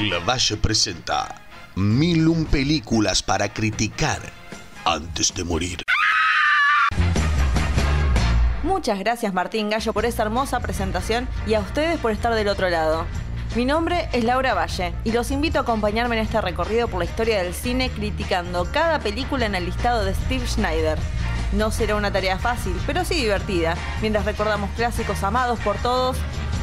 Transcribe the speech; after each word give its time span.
La 0.00 0.18
Valle 0.18 0.56
presenta 0.56 1.42
Mil 1.76 2.26
un 2.26 2.46
películas 2.46 3.22
para 3.22 3.52
criticar 3.52 4.18
antes 4.84 5.32
de 5.32 5.44
morir. 5.44 5.82
Muchas 8.64 8.98
gracias 8.98 9.32
Martín 9.32 9.70
Gallo 9.70 9.92
por 9.92 10.04
esta 10.04 10.24
hermosa 10.24 10.58
presentación 10.58 11.28
y 11.46 11.54
a 11.54 11.60
ustedes 11.60 12.00
por 12.00 12.10
estar 12.10 12.34
del 12.34 12.48
otro 12.48 12.68
lado. 12.70 13.06
Mi 13.54 13.64
nombre 13.64 14.08
es 14.12 14.24
Laura 14.24 14.52
Valle 14.52 14.92
y 15.04 15.12
los 15.12 15.30
invito 15.30 15.60
a 15.60 15.62
acompañarme 15.62 16.16
en 16.16 16.22
este 16.22 16.40
recorrido 16.40 16.88
por 16.88 16.98
la 16.98 17.04
historia 17.04 17.40
del 17.40 17.54
cine 17.54 17.88
criticando 17.88 18.66
cada 18.72 18.98
película 18.98 19.46
en 19.46 19.54
el 19.54 19.66
listado 19.66 20.04
de 20.04 20.12
Steve 20.12 20.44
Schneider. 20.48 20.98
No 21.52 21.70
será 21.70 21.94
una 21.94 22.12
tarea 22.12 22.40
fácil, 22.40 22.74
pero 22.84 23.04
sí 23.04 23.14
divertida, 23.14 23.76
mientras 24.00 24.24
recordamos 24.24 24.70
clásicos 24.70 25.22
amados 25.22 25.60
por 25.60 25.76
todos 25.76 26.16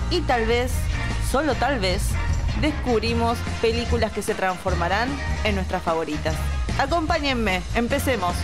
y 0.10 0.20
tal 0.20 0.46
vez, 0.46 0.74
solo 1.32 1.56
tal 1.56 1.80
vez, 1.80 2.10
descubrimos 2.60 3.38
películas 3.62 4.12
que 4.12 4.22
se 4.22 4.34
transformarán 4.34 5.10
en 5.44 5.56
nuestras 5.56 5.82
favoritas. 5.82 6.36
Acompáñenme, 6.80 7.62
empecemos. 7.76 8.36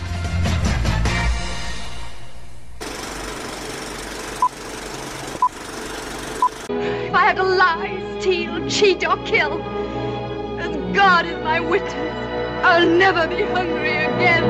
If 6.70 7.14
I 7.14 7.24
had 7.24 7.36
to 7.36 7.44
lie, 7.44 7.98
steal, 8.20 8.66
cheat, 8.68 9.06
or 9.06 9.16
kill, 9.24 9.62
as 10.60 10.76
God 10.94 11.24
is 11.24 11.42
my 11.42 11.60
witness, 11.60 11.94
I'll 12.62 12.86
never 12.86 13.26
be 13.26 13.42
hungry 13.44 13.96
again. 13.96 14.44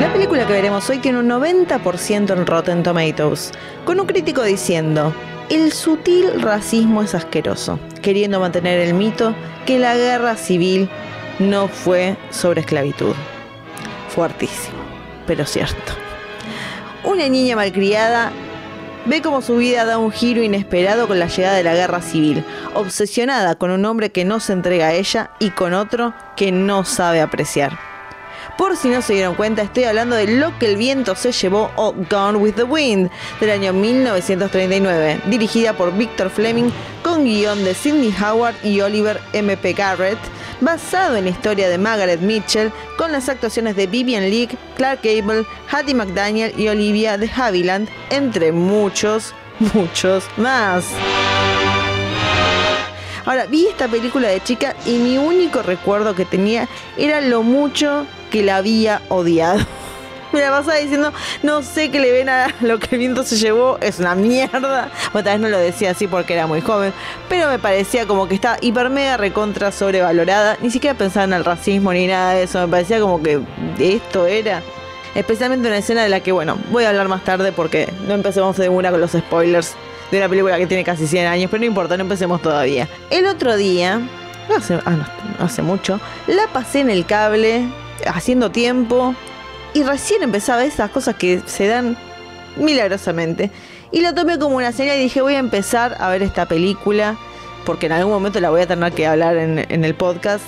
La 0.00 0.12
película 0.12 0.46
que 0.46 0.52
veremos 0.52 0.88
hoy 0.90 0.98
tiene 0.98 1.18
un 1.18 1.28
90% 1.28 2.32
en 2.32 2.46
Rotten 2.46 2.82
Tomatoes, 2.82 3.52
con 3.84 4.00
un 4.00 4.06
crítico 4.06 4.42
diciendo, 4.42 5.12
el 5.52 5.70
sutil 5.72 6.40
racismo 6.40 7.02
es 7.02 7.14
asqueroso, 7.14 7.78
queriendo 8.00 8.40
mantener 8.40 8.80
el 8.80 8.94
mito 8.94 9.34
que 9.66 9.78
la 9.78 9.94
guerra 9.94 10.34
civil 10.36 10.88
no 11.38 11.68
fue 11.68 12.16
sobre 12.30 12.62
esclavitud. 12.62 13.12
Fuertísimo, 14.08 14.78
pero 15.26 15.44
cierto. 15.44 15.92
Una 17.04 17.28
niña 17.28 17.56
malcriada 17.56 18.32
ve 19.04 19.20
cómo 19.20 19.42
su 19.42 19.56
vida 19.56 19.84
da 19.84 19.98
un 19.98 20.10
giro 20.10 20.42
inesperado 20.42 21.06
con 21.06 21.18
la 21.18 21.26
llegada 21.26 21.56
de 21.56 21.64
la 21.64 21.74
guerra 21.74 22.00
civil, 22.00 22.42
obsesionada 22.72 23.54
con 23.56 23.70
un 23.70 23.84
hombre 23.84 24.10
que 24.10 24.24
no 24.24 24.40
se 24.40 24.54
entrega 24.54 24.86
a 24.86 24.94
ella 24.94 25.32
y 25.38 25.50
con 25.50 25.74
otro 25.74 26.14
que 26.34 26.50
no 26.50 26.86
sabe 26.86 27.20
apreciar. 27.20 27.91
Por 28.56 28.76
si 28.76 28.88
no 28.88 29.02
se 29.02 29.14
dieron 29.14 29.34
cuenta, 29.34 29.62
estoy 29.62 29.84
hablando 29.84 30.16
de 30.16 30.26
Lo 30.26 30.58
que 30.58 30.66
el 30.66 30.76
viento 30.76 31.14
se 31.14 31.32
llevó 31.32 31.70
o 31.76 31.94
Gone 32.10 32.38
with 32.38 32.54
the 32.54 32.64
Wind 32.64 33.10
del 33.40 33.50
año 33.50 33.72
1939, 33.72 35.20
dirigida 35.26 35.72
por 35.72 35.92
Victor 35.96 36.30
Fleming 36.30 36.70
con 37.02 37.24
guion 37.24 37.64
de 37.64 37.74
Sidney 37.74 38.14
Howard 38.22 38.54
y 38.62 38.80
Oliver 38.80 39.20
M.P. 39.32 39.72
Garrett, 39.72 40.18
basado 40.60 41.16
en 41.16 41.24
la 41.24 41.30
historia 41.30 41.68
de 41.68 41.78
Margaret 41.78 42.20
Mitchell 42.20 42.72
con 42.96 43.12
las 43.12 43.28
actuaciones 43.28 43.76
de 43.76 43.86
Vivian 43.86 44.30
Leigh, 44.30 44.56
Clark 44.76 45.00
Gable, 45.02 45.46
Hattie 45.70 45.94
McDaniel 45.94 46.52
y 46.58 46.68
Olivia 46.68 47.18
de 47.18 47.30
Havilland, 47.34 47.88
entre 48.10 48.52
muchos, 48.52 49.34
muchos 49.74 50.24
más. 50.36 50.84
Ahora, 53.24 53.46
vi 53.46 53.66
esta 53.66 53.88
película 53.88 54.28
de 54.28 54.42
chica 54.42 54.74
y 54.84 54.98
mi 54.98 55.16
único 55.16 55.62
recuerdo 55.62 56.14
que 56.14 56.24
tenía 56.24 56.68
era 56.96 57.20
lo 57.20 57.42
mucho 57.42 58.04
que 58.30 58.42
la 58.42 58.56
había 58.56 59.00
odiado. 59.08 59.60
Me 60.32 60.40
la 60.40 60.50
pasaba 60.50 60.78
diciendo, 60.78 61.12
no 61.42 61.62
sé 61.62 61.90
qué 61.90 62.00
le 62.00 62.10
ven 62.10 62.28
a 62.28 62.48
lo 62.62 62.78
que 62.78 62.88
el 62.92 62.98
viento 62.98 63.22
se 63.22 63.36
llevó, 63.36 63.78
es 63.80 64.00
una 64.00 64.14
mierda. 64.14 64.90
O 65.12 65.22
tal 65.22 65.34
vez 65.34 65.40
no 65.40 65.48
lo 65.48 65.58
decía 65.58 65.90
así 65.90 66.08
porque 66.08 66.32
era 66.34 66.46
muy 66.46 66.60
joven, 66.62 66.92
pero 67.28 67.48
me 67.48 67.58
parecía 67.58 68.06
como 68.06 68.26
que 68.26 68.34
está 68.34 68.56
hiper 68.60 68.90
mega 68.90 69.16
recontra 69.16 69.70
sobrevalorada. 69.70 70.56
Ni 70.60 70.70
siquiera 70.70 70.96
pensaba 70.96 71.24
en 71.24 71.34
el 71.34 71.44
racismo 71.44 71.92
ni 71.92 72.06
nada 72.06 72.32
de 72.32 72.44
eso, 72.44 72.60
me 72.60 72.68
parecía 72.68 72.98
como 72.98 73.22
que 73.22 73.40
esto 73.78 74.26
era. 74.26 74.62
Especialmente 75.14 75.68
una 75.68 75.76
escena 75.76 76.02
de 76.02 76.08
la 76.08 76.20
que, 76.20 76.32
bueno, 76.32 76.56
voy 76.70 76.84
a 76.84 76.88
hablar 76.88 77.06
más 77.06 77.22
tarde 77.22 77.52
porque 77.52 77.92
no 78.08 78.14
empecemos 78.14 78.56
de 78.56 78.70
una 78.70 78.90
con 78.90 79.00
los 79.02 79.12
spoilers 79.12 79.76
de 80.12 80.18
una 80.18 80.28
película 80.28 80.58
que 80.58 80.66
tiene 80.66 80.84
casi 80.84 81.06
100 81.06 81.26
años, 81.26 81.50
pero 81.50 81.60
no 81.60 81.66
importa, 81.66 81.96
no 81.96 82.02
empecemos 82.02 82.42
todavía. 82.42 82.86
El 83.10 83.26
otro 83.26 83.56
día, 83.56 84.00
hace, 84.54 84.78
ah, 84.84 84.90
no, 84.90 85.06
hace 85.44 85.62
mucho, 85.62 85.98
la 86.26 86.46
pasé 86.52 86.80
en 86.80 86.90
el 86.90 87.06
cable, 87.06 87.66
haciendo 88.06 88.50
tiempo, 88.50 89.14
y 89.72 89.82
recién 89.82 90.22
empezaba 90.22 90.64
esas 90.64 90.90
cosas 90.90 91.16
que 91.16 91.40
se 91.46 91.66
dan 91.66 91.96
milagrosamente. 92.56 93.50
Y 93.90 94.02
la 94.02 94.14
tomé 94.14 94.38
como 94.38 94.56
una 94.56 94.72
señal 94.72 94.98
y 94.98 95.04
dije, 95.04 95.22
voy 95.22 95.34
a 95.34 95.38
empezar 95.38 95.96
a 95.98 96.10
ver 96.10 96.22
esta 96.22 96.46
película, 96.46 97.16
porque 97.64 97.86
en 97.86 97.92
algún 97.92 98.12
momento 98.12 98.38
la 98.38 98.50
voy 98.50 98.60
a 98.60 98.66
tener 98.66 98.92
que 98.92 99.06
hablar 99.06 99.36
en 99.38 99.84
el 99.84 99.94
podcast. 99.94 100.44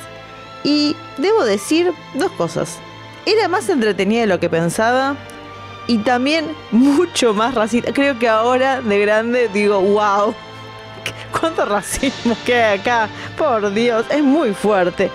Y 0.63 0.95
debo 1.17 1.43
decir 1.45 1.91
dos 2.15 2.33
cosas. 2.33 2.79
Era 3.25 3.49
más 3.49 3.71
entretenida 3.71 4.21
de 4.21 4.27
lo 4.27 4.41
que 4.41 4.51
pensaba 4.51 5.17
y 5.87 5.99
también 5.99 6.55
mucho 6.71 7.35
más 7.35 7.55
racista. 7.55 7.93
Creo 7.93 8.19
que 8.19 8.29
ahora 8.29 8.81
de 8.81 8.99
grande 9.01 9.49
digo, 9.53 9.81
wow, 9.81 10.35
cuánto 11.39 11.65
racismo 11.65 12.37
que 12.45 12.55
hay 12.55 12.79
acá. 12.79 13.09
Por 13.37 13.73
Dios, 13.73 14.05
es 14.11 14.23
muy 14.23 14.55
fuerte. 14.55 15.11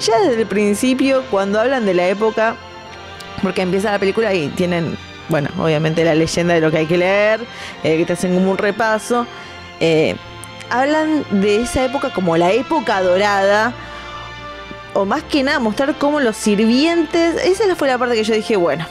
Ya 0.00 0.18
desde 0.20 0.42
el 0.42 0.46
principio, 0.46 1.22
cuando 1.30 1.60
hablan 1.60 1.86
de 1.86 1.94
la 1.94 2.08
época, 2.08 2.56
porque 3.42 3.62
empieza 3.62 3.92
la 3.92 3.98
película 3.98 4.32
y 4.34 4.48
tienen, 4.48 4.96
bueno, 5.28 5.48
obviamente 5.58 6.04
la 6.04 6.14
leyenda 6.14 6.54
de 6.54 6.60
lo 6.60 6.70
que 6.70 6.78
hay 6.78 6.86
que 6.86 6.98
leer, 6.98 7.40
eh, 7.82 7.98
que 7.98 8.04
te 8.04 8.12
hacen 8.14 8.34
como 8.34 8.50
un 8.50 8.58
repaso. 8.58 9.26
Eh, 9.80 10.16
hablan 10.70 11.24
de 11.30 11.62
esa 11.62 11.84
época 11.84 12.10
como 12.10 12.36
la 12.36 12.52
época 12.52 13.02
dorada. 13.02 13.72
O 14.94 15.04
más 15.04 15.24
que 15.24 15.42
nada 15.42 15.58
mostrar 15.58 15.94
cómo 15.98 16.20
los 16.20 16.36
sirvientes. 16.36 17.44
Esa 17.44 17.74
fue 17.74 17.88
la 17.88 17.98
parte 17.98 18.14
que 18.14 18.22
yo 18.22 18.34
dije, 18.34 18.56
bueno, 18.56 18.86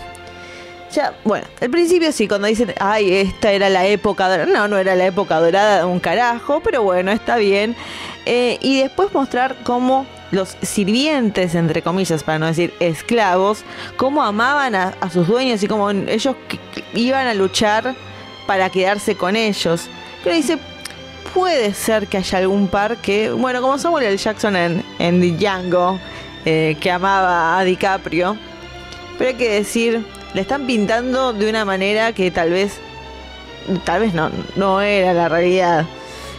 ya, 0.94 1.14
bueno, 1.24 1.46
al 1.62 1.70
principio 1.70 2.12
sí, 2.12 2.28
cuando 2.28 2.48
dicen, 2.48 2.74
ay, 2.80 3.14
esta 3.14 3.52
era 3.52 3.70
la 3.70 3.86
época 3.86 4.30
dorada. 4.30 4.46
No, 4.46 4.68
no 4.68 4.78
era 4.78 4.96
la 4.96 5.06
época 5.06 5.40
dorada 5.40 5.80
de 5.80 5.86
un 5.86 6.00
carajo, 6.00 6.62
pero 6.64 6.84
bueno, 6.84 7.12
está 7.12 7.38
bien. 7.38 7.76
Eh, 8.26 8.58
y 8.62 8.80
después 8.80 9.14
mostrar 9.14 9.56
cómo 9.64 10.06
los 10.32 10.58
sirvientes, 10.62 11.56
entre 11.56 11.82
comillas, 11.82 12.24
para 12.24 12.40
no 12.40 12.46
decir 12.48 12.74
esclavos, 12.80 13.64
cómo 13.98 14.24
amaban 14.24 14.76
a, 14.76 14.94
sus 15.12 15.28
dueños 15.28 15.62
y 15.64 15.68
cómo 15.68 15.90
ellos 15.90 16.36
iban 16.94 17.28
a 17.28 17.34
luchar 17.34 17.96
para 18.48 18.70
quedarse 18.70 19.16
con 19.16 19.36
ellos. 19.36 19.88
Pero 20.24 20.36
dice, 20.36 20.58
puede 21.34 21.74
ser 21.74 22.08
que 22.08 22.18
haya 22.18 22.40
algún 22.40 22.68
par 22.68 22.98
que, 22.98 23.32
bueno, 23.32 23.62
como 23.62 23.78
Samuel 23.78 24.06
L. 24.06 24.18
Jackson 24.18 24.56
en, 24.56 24.84
en 25.00 25.38
Django, 25.38 26.00
eh, 26.46 26.78
que 26.80 26.92
amaba 26.92 27.60
a 27.60 27.64
DiCaprio, 27.64 28.36
pero 29.18 29.30
hay 29.30 29.36
que 29.36 29.50
decir, 29.50 30.04
le 30.34 30.42
están 30.42 30.66
pintando 30.66 31.34
de 31.34 31.50
una 31.50 31.66
manera 31.66 32.14
que 32.14 32.32
tal 32.32 32.52
vez, 32.52 32.80
tal 33.86 34.02
vez 34.02 34.14
no, 34.14 34.30
no 34.56 34.82
era 34.82 35.14
la 35.14 35.30
realidad. 35.30 35.86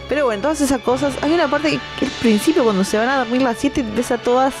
Pero 0.09 0.25
bueno, 0.25 0.41
todas 0.41 0.61
esas 0.61 0.81
cosas. 0.81 1.15
Hay 1.21 1.33
una 1.33 1.47
parte 1.47 1.79
que, 1.99 2.05
al 2.05 2.11
principio, 2.21 2.63
cuando 2.63 2.83
se 2.83 2.97
van 2.97 3.09
a 3.09 3.17
dormir 3.17 3.41
las 3.41 3.57
7, 3.57 3.83
ves 3.95 4.11
a 4.11 4.17
todas 4.17 4.53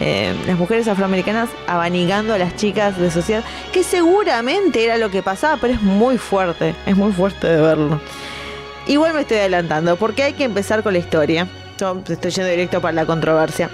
eh, 0.00 0.34
las 0.46 0.58
mujeres 0.58 0.88
afroamericanas 0.88 1.50
abanicando 1.66 2.34
a 2.34 2.38
las 2.38 2.56
chicas 2.56 2.98
de 2.98 3.10
sociedad, 3.10 3.44
que 3.72 3.84
seguramente 3.84 4.84
era 4.84 4.96
lo 4.96 5.10
que 5.10 5.22
pasaba, 5.22 5.58
pero 5.60 5.74
es 5.74 5.82
muy 5.82 6.16
fuerte, 6.16 6.74
es 6.86 6.96
muy 6.96 7.12
fuerte 7.12 7.48
de 7.48 7.60
verlo. 7.60 8.00
Igual 8.86 9.14
me 9.14 9.20
estoy 9.20 9.38
adelantando, 9.38 9.96
porque 9.96 10.22
hay 10.22 10.32
que 10.32 10.44
empezar 10.44 10.82
con 10.82 10.94
la 10.94 10.98
historia. 10.98 11.46
Yo 11.78 12.02
estoy 12.08 12.30
yendo 12.30 12.50
directo 12.50 12.80
para 12.80 12.92
la 12.92 13.06
controversia 13.06 13.70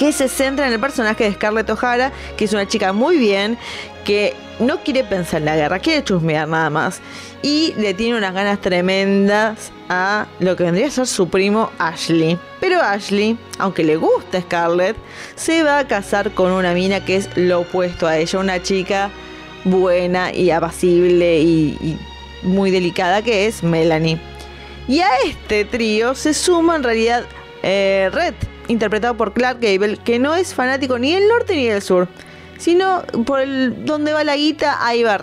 que 0.00 0.12
se 0.12 0.28
centra 0.28 0.66
en 0.66 0.72
el 0.72 0.80
personaje 0.80 1.24
de 1.24 1.34
Scarlett 1.34 1.68
O'Hara, 1.68 2.10
que 2.38 2.46
es 2.46 2.54
una 2.54 2.66
chica 2.66 2.94
muy 2.94 3.18
bien, 3.18 3.58
que 4.02 4.32
no 4.58 4.78
quiere 4.78 5.04
pensar 5.04 5.40
en 5.40 5.44
la 5.44 5.56
guerra, 5.56 5.78
quiere 5.78 6.02
chusmear 6.02 6.48
nada 6.48 6.70
más. 6.70 7.02
Y 7.42 7.74
le 7.76 7.92
tiene 7.92 8.16
unas 8.16 8.32
ganas 8.32 8.62
tremendas 8.62 9.70
a 9.90 10.26
lo 10.38 10.56
que 10.56 10.64
vendría 10.64 10.86
a 10.86 10.90
ser 10.90 11.06
su 11.06 11.28
primo 11.28 11.70
Ashley. 11.78 12.38
Pero 12.60 12.80
Ashley, 12.80 13.38
aunque 13.58 13.84
le 13.84 13.96
gusta 13.96 14.40
Scarlett, 14.40 14.96
se 15.34 15.62
va 15.64 15.80
a 15.80 15.86
casar 15.86 16.30
con 16.30 16.50
una 16.50 16.72
mina 16.72 17.04
que 17.04 17.16
es 17.16 17.28
lo 17.36 17.60
opuesto 17.60 18.06
a 18.06 18.16
ella, 18.16 18.38
una 18.38 18.62
chica 18.62 19.10
buena 19.64 20.32
y 20.32 20.50
apacible 20.50 21.40
y, 21.40 21.98
muy 22.42 22.70
delicada 22.70 23.20
que 23.20 23.46
es 23.46 23.62
Melanie. 23.62 24.18
Y 24.88 25.00
a 25.00 25.10
este 25.26 25.66
trío 25.66 26.14
se 26.14 26.32
suma 26.32 26.76
en 26.76 26.84
realidad 26.84 27.24
eh, 27.62 28.08
Red, 28.10 28.34
interpretado 28.70 29.16
por 29.16 29.32
Clark 29.32 29.58
Gable, 29.60 29.98
que 29.98 30.18
no 30.18 30.34
es 30.34 30.54
fanático 30.54 30.98
ni 30.98 31.12
del 31.12 31.28
norte 31.28 31.54
ni 31.54 31.66
del 31.66 31.82
sur, 31.82 32.08
sino 32.58 33.02
por 33.26 33.40
el 33.40 33.84
donde 33.84 34.12
va 34.12 34.24
la 34.24 34.36
guita, 34.36 34.84
ahí 34.86 35.02
va. 35.02 35.18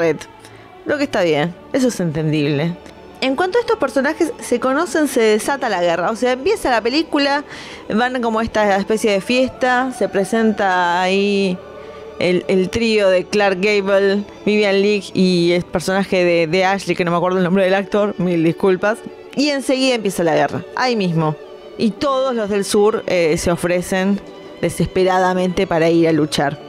Lo 0.86 0.98
que 0.98 1.06
está 1.06 1.24
bien, 1.24 1.56
eso 1.74 1.88
es 1.88 2.00
entendible. 2.00 2.76
En 3.20 3.36
cuanto 3.36 3.58
a 3.58 3.62
estos 3.62 3.78
personajes 3.78 4.32
se 4.40 4.60
conocen, 4.60 5.08
se 5.08 5.22
desata 5.22 5.70
la 5.70 5.82
guerra. 5.82 6.12
O 6.12 6.16
sea, 6.16 6.34
empieza 6.34 6.70
la 6.70 6.82
película, 6.82 7.44
van 7.90 8.22
como 8.22 8.42
esta 8.42 8.78
especie 8.78 9.12
de 9.12 9.22
fiesta, 9.22 9.92
se 9.98 10.08
presenta 10.08 11.02
ahí 11.02 11.58
el, 12.20 12.46
el 12.48 12.70
trío 12.70 13.10
de 13.10 13.26
Clark 13.26 13.60
Gable, 13.60 14.24
Vivian 14.46 14.82
Leigh 14.82 15.12
y 15.14 15.52
el 15.54 15.64
personaje 15.64 16.48
de 16.48 16.66
Ashley, 16.66 16.96
que 16.96 17.06
no 17.06 17.12
me 17.12 17.18
acuerdo 17.18 17.40
el 17.40 17.44
nombre 17.44 17.64
del 17.64 17.74
actor, 17.74 18.14
mil 18.20 18.44
disculpas. 18.44 19.00
Y 19.36 19.50
enseguida 19.50 19.96
empieza 19.96 20.24
la 20.24 20.36
guerra, 20.36 20.64
ahí 20.76 20.96
mismo. 20.96 21.36
Y 21.78 21.92
todos 21.92 22.36
los 22.36 22.50
del 22.50 22.66
sur 22.66 23.04
eh, 23.08 23.38
se 23.38 23.52
ofrecen 23.52 24.20
desesperadamente 24.62 25.68
para 25.68 25.90
ir 25.90 26.08
a 26.08 26.12
luchar. 26.12 26.60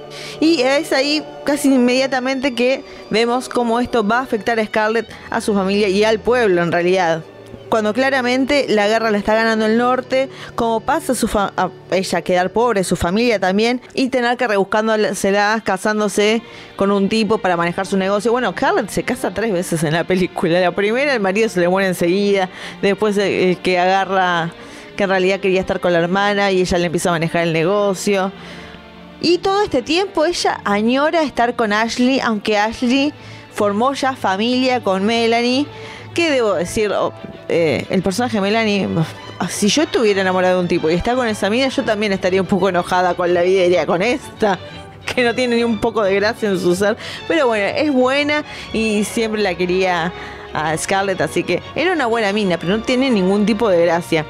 Y 0.41 0.63
es 0.63 0.93
ahí 0.93 1.23
casi 1.45 1.75
inmediatamente 1.75 2.55
que 2.55 2.83
vemos 3.11 3.49
cómo 3.49 3.81
esto 3.81 4.07
va 4.07 4.19
a 4.19 4.23
afectar 4.23 4.59
a 4.59 4.65
Scarlett, 4.65 5.09
a 5.31 5.41
su 5.41 5.55
familia 5.55 5.89
y 5.89 6.05
al 6.05 6.19
pueblo 6.19 6.63
en 6.63 6.73
realidad 6.73 7.23
cuando 7.69 7.93
claramente 7.93 8.67
la 8.69 8.89
guerra 8.89 9.11
la 9.11 9.19
está 9.19 9.35
ganando 9.35 9.67
el 9.67 9.77
norte, 9.79 10.29
como 10.55 10.81
pasa 10.81 11.15
su 11.15 11.29
a 11.39 11.71
ella 11.91 12.23
quedar 12.23 12.51
pobre, 12.51 12.85
su 12.85 12.97
familia 12.97 13.39
también, 13.39 13.81
y 13.95 14.09
tener 14.09 14.37
que 14.37 14.49
rebuscándoselas, 14.49 15.63
casándose 15.63 16.43
con 16.77 16.91
un 16.91 17.09
tipo 17.09 17.39
para 17.39 17.57
manejar 17.57 17.87
su 17.87 17.97
negocio. 17.97 18.33
Bueno, 18.33 18.53
Scarlett 18.53 18.89
se 18.89 19.03
casa 19.03 19.33
tres 19.33 19.53
veces 19.53 19.83
en 19.85 19.93
la 19.93 20.05
película. 20.05 20.61
La 20.61 20.73
primera, 20.73 21.15
el 21.15 21.21
marido 21.21 21.49
se 21.49 21.61
le 21.61 21.69
muere 21.69 21.89
enseguida, 21.89 22.49
después 22.83 23.17
el 23.19 23.59
que 23.59 23.79
agarra, 23.79 24.53
que 24.99 25.05
en 25.05 25.11
realidad 25.11 25.39
quería 25.39 25.61
estar 25.61 25.79
con 25.79 25.93
la 25.93 26.01
hermana 26.01 26.51
y 26.51 26.61
ella 26.61 26.77
le 26.77 26.87
empieza 26.87 27.11
a 27.11 27.13
manejar 27.13 27.45
el 27.45 27.53
negocio. 27.53 28.33
Y 29.21 29.39
todo 29.39 29.63
este 29.63 29.81
tiempo 29.81 30.25
ella 30.25 30.61
añora 30.65 31.23
estar 31.23 31.55
con 31.55 31.73
Ashley, 31.73 32.19
aunque 32.19 32.59
Ashley 32.59 33.15
formó 33.55 33.95
ya 33.95 34.17
familia 34.17 34.83
con 34.83 35.05
Melanie. 35.05 35.67
¿Qué 36.15 36.33
debo 36.33 36.55
decir? 36.55 36.91
Oh, 36.93 37.13
eh, 37.49 37.87
el 37.91 38.03
personaje 38.03 38.41
Melanie, 38.41 38.89
si 39.49 39.69
yo 39.69 39.83
estuviera 39.83 40.21
enamorada 40.21 40.55
de 40.55 40.61
un 40.61 40.69
tipo 40.69 40.91
y 40.91 40.95
está 40.95 41.15
con 41.15 41.29
esa 41.29 41.49
mina, 41.49 41.69
yo 41.69 41.85
también 41.85 42.13
estaría 42.13 42.43
un 42.43 42.49
poco 42.49 42.69
enojada 42.69 43.15
con 43.15 43.33
la 43.33 43.43
vida 43.43 43.61
y 43.61 43.65
diría, 43.65 43.87
con 43.87 44.03
esta, 44.03 44.59
que 45.15 45.23
no 45.23 45.33
tiene 45.33 45.57
ni 45.57 45.63
un 45.63 45.79
poco 45.79 46.03
de 46.03 46.17
gracia 46.17 46.49
en 46.49 46.59
su 46.59 46.75
ser. 46.75 46.97
Pero 47.29 47.47
bueno, 47.47 47.67
es 47.67 47.93
buena 47.93 48.43
y 48.73 49.05
siempre 49.05 49.43
la 49.43 49.55
quería 49.55 50.13
a 50.53 50.77
Scarlett, 50.77 51.21
así 51.21 51.45
que 51.45 51.63
era 51.77 51.93
una 51.93 52.07
buena 52.07 52.33
mina, 52.33 52.59
pero 52.59 52.77
no 52.77 52.83
tiene 52.83 53.11
ningún 53.11 53.47
tipo 53.47 53.69
de 53.69 53.85
gracia. 53.85 54.27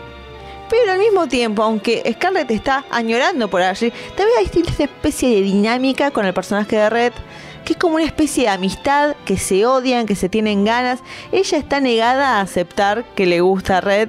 Pero 0.70 0.92
al 0.92 0.98
mismo 0.98 1.26
tiempo, 1.26 1.62
aunque 1.62 2.02
Scarlett 2.12 2.50
está 2.50 2.84
añorando 2.90 3.48
por 3.48 3.62
allí, 3.62 3.92
también 4.16 4.38
hay 4.38 4.44
esta 4.44 4.84
especie 4.84 5.28
de 5.30 5.42
dinámica 5.42 6.10
con 6.10 6.26
el 6.26 6.34
personaje 6.34 6.76
de 6.76 6.90
Red 6.90 7.12
que 7.68 7.74
es 7.74 7.78
como 7.78 7.96
una 7.96 8.04
especie 8.04 8.44
de 8.44 8.48
amistad, 8.48 9.14
que 9.26 9.36
se 9.36 9.66
odian, 9.66 10.06
que 10.06 10.14
se 10.14 10.30
tienen 10.30 10.64
ganas. 10.64 11.00
Ella 11.32 11.58
está 11.58 11.80
negada 11.80 12.38
a 12.38 12.40
aceptar 12.40 13.04
que 13.14 13.26
le 13.26 13.42
gusta 13.42 13.82
Red, 13.82 14.08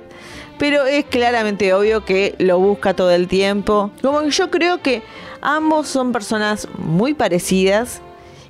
pero 0.58 0.86
es 0.86 1.04
claramente 1.04 1.74
obvio 1.74 2.06
que 2.06 2.36
lo 2.38 2.58
busca 2.58 2.94
todo 2.94 3.12
el 3.12 3.28
tiempo. 3.28 3.92
Como 4.02 4.22
que 4.22 4.32
yo 4.32 4.50
creo 4.50 4.82
que 4.82 5.02
ambos 5.42 5.90
son 5.90 6.14
personas 6.14 6.70
muy 6.78 7.14
parecidas 7.14 8.02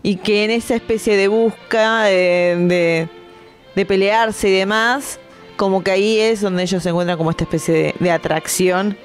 y 0.03 0.17
que 0.17 0.43
en 0.43 0.51
esa 0.51 0.75
especie 0.75 1.17
de 1.17 1.27
busca, 1.27 2.03
de, 2.03 3.07
pelearse 3.87 4.49
y 4.49 4.51
demás, 4.51 5.19
como 5.59 5.83
que 5.83 5.91
ahí 5.91 6.17
es 6.17 6.39
donde 6.39 6.63
ellos 6.63 6.81
se 6.81 6.87
encuentran 6.87 7.17
como 7.17 7.31
esta 7.31 7.43
especie 7.43 7.93
de 7.99 8.11
atracción 8.11 8.97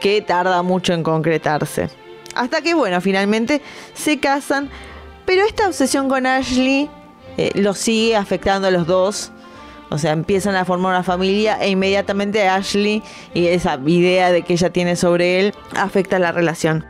que 0.00 0.22
tarda 0.22 0.62
mucho 0.62 0.94
en 0.94 1.02
concretarse. 1.02 1.90
Hasta 2.34 2.62
que, 2.62 2.72
bueno, 2.72 3.02
finalmente 3.02 3.60
se 3.92 4.18
casan, 4.18 4.70
pero 5.26 5.44
esta 5.44 5.66
obsesión 5.66 6.08
con 6.08 6.24
Ashley 6.24 6.88
eh, 7.36 7.50
lo 7.56 7.74
sigue 7.74 8.16
afectando 8.16 8.68
a 8.68 8.70
los 8.70 8.86
dos. 8.86 9.32
O 9.90 9.98
sea, 9.98 10.12
empiezan 10.12 10.56
a 10.56 10.64
formar 10.64 10.92
una 10.92 11.02
familia 11.02 11.58
e 11.60 11.68
inmediatamente 11.68 12.48
Ashley 12.48 13.02
y 13.34 13.48
esa 13.48 13.78
idea 13.84 14.32
de 14.32 14.40
que 14.40 14.54
ella 14.54 14.70
tiene 14.70 14.96
sobre 14.96 15.40
él 15.40 15.54
afecta 15.76 16.18
la 16.18 16.32
relación. 16.32 16.86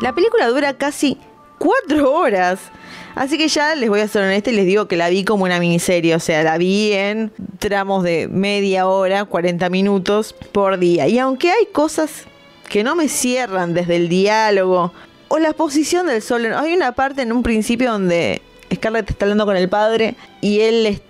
La 0.00 0.12
película 0.16 0.48
dura 0.48 0.76
casi 0.76 1.16
cuatro 1.58 2.12
horas. 2.12 2.72
Así 3.18 3.36
que 3.36 3.48
ya 3.48 3.74
les 3.74 3.88
voy 3.88 4.00
a 4.00 4.08
ser 4.08 4.22
honesta 4.22 4.50
y 4.50 4.54
les 4.54 4.64
digo 4.64 4.86
que 4.86 4.96
la 4.96 5.08
vi 5.08 5.24
como 5.24 5.44
una 5.44 5.58
miniserie. 5.58 6.14
O 6.14 6.20
sea, 6.20 6.42
la 6.44 6.56
vi 6.56 6.92
en 6.92 7.32
tramos 7.58 8.04
de 8.04 8.28
media 8.28 8.86
hora, 8.86 9.24
40 9.24 9.68
minutos 9.70 10.34
por 10.52 10.78
día. 10.78 11.08
Y 11.08 11.18
aunque 11.18 11.50
hay 11.50 11.66
cosas 11.72 12.26
que 12.68 12.84
no 12.84 12.94
me 12.94 13.08
cierran 13.08 13.74
desde 13.74 13.96
el 13.96 14.08
diálogo 14.08 14.92
o 15.28 15.38
la 15.38 15.52
posición 15.52 16.06
del 16.06 16.22
sol. 16.22 16.46
Hay 16.54 16.74
una 16.74 16.92
parte 16.92 17.22
en 17.22 17.32
un 17.32 17.42
principio 17.42 17.90
donde 17.90 18.40
Scarlett 18.72 19.10
está 19.10 19.24
hablando 19.24 19.46
con 19.46 19.56
el 19.56 19.68
padre 19.68 20.14
y 20.40 20.60
él 20.60 21.00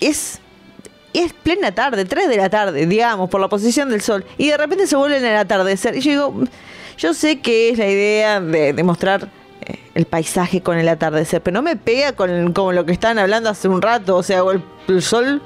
es, 0.00 0.40
es, 1.12 1.32
plena 1.42 1.74
tarde, 1.74 2.04
3 2.04 2.28
de 2.28 2.36
la 2.36 2.50
tarde, 2.50 2.86
digamos, 2.86 3.28
por 3.28 3.40
la 3.40 3.48
posición 3.48 3.90
del 3.90 4.02
sol. 4.02 4.24
Y 4.38 4.48
de 4.48 4.56
repente 4.56 4.86
se 4.86 4.96
vuelve 4.96 5.18
en 5.18 5.24
el 5.24 5.36
atardecer. 5.36 5.96
Y 5.96 6.00
yo 6.00 6.10
digo, 6.10 6.44
yo 6.98 7.14
sé 7.14 7.40
que 7.40 7.70
es 7.70 7.78
la 7.78 7.88
idea 7.88 8.40
de, 8.40 8.72
demostrar 8.72 9.24
eh, 9.24 9.28
el 9.94 10.06
paisaje 10.06 10.60
con 10.60 10.78
el 10.78 10.88
atardecer, 10.88 11.42
pero 11.42 11.54
no 11.54 11.62
me 11.62 11.76
pega 11.76 12.12
con, 12.12 12.52
lo 12.54 12.84
que 12.84 12.92
estaban 12.92 13.18
hablando 13.18 13.50
hace 13.50 13.68
un 13.68 13.82
rato. 13.82 14.16
O 14.16 14.22
sea, 14.22 14.42
el 14.88 15.02
sol 15.02 15.42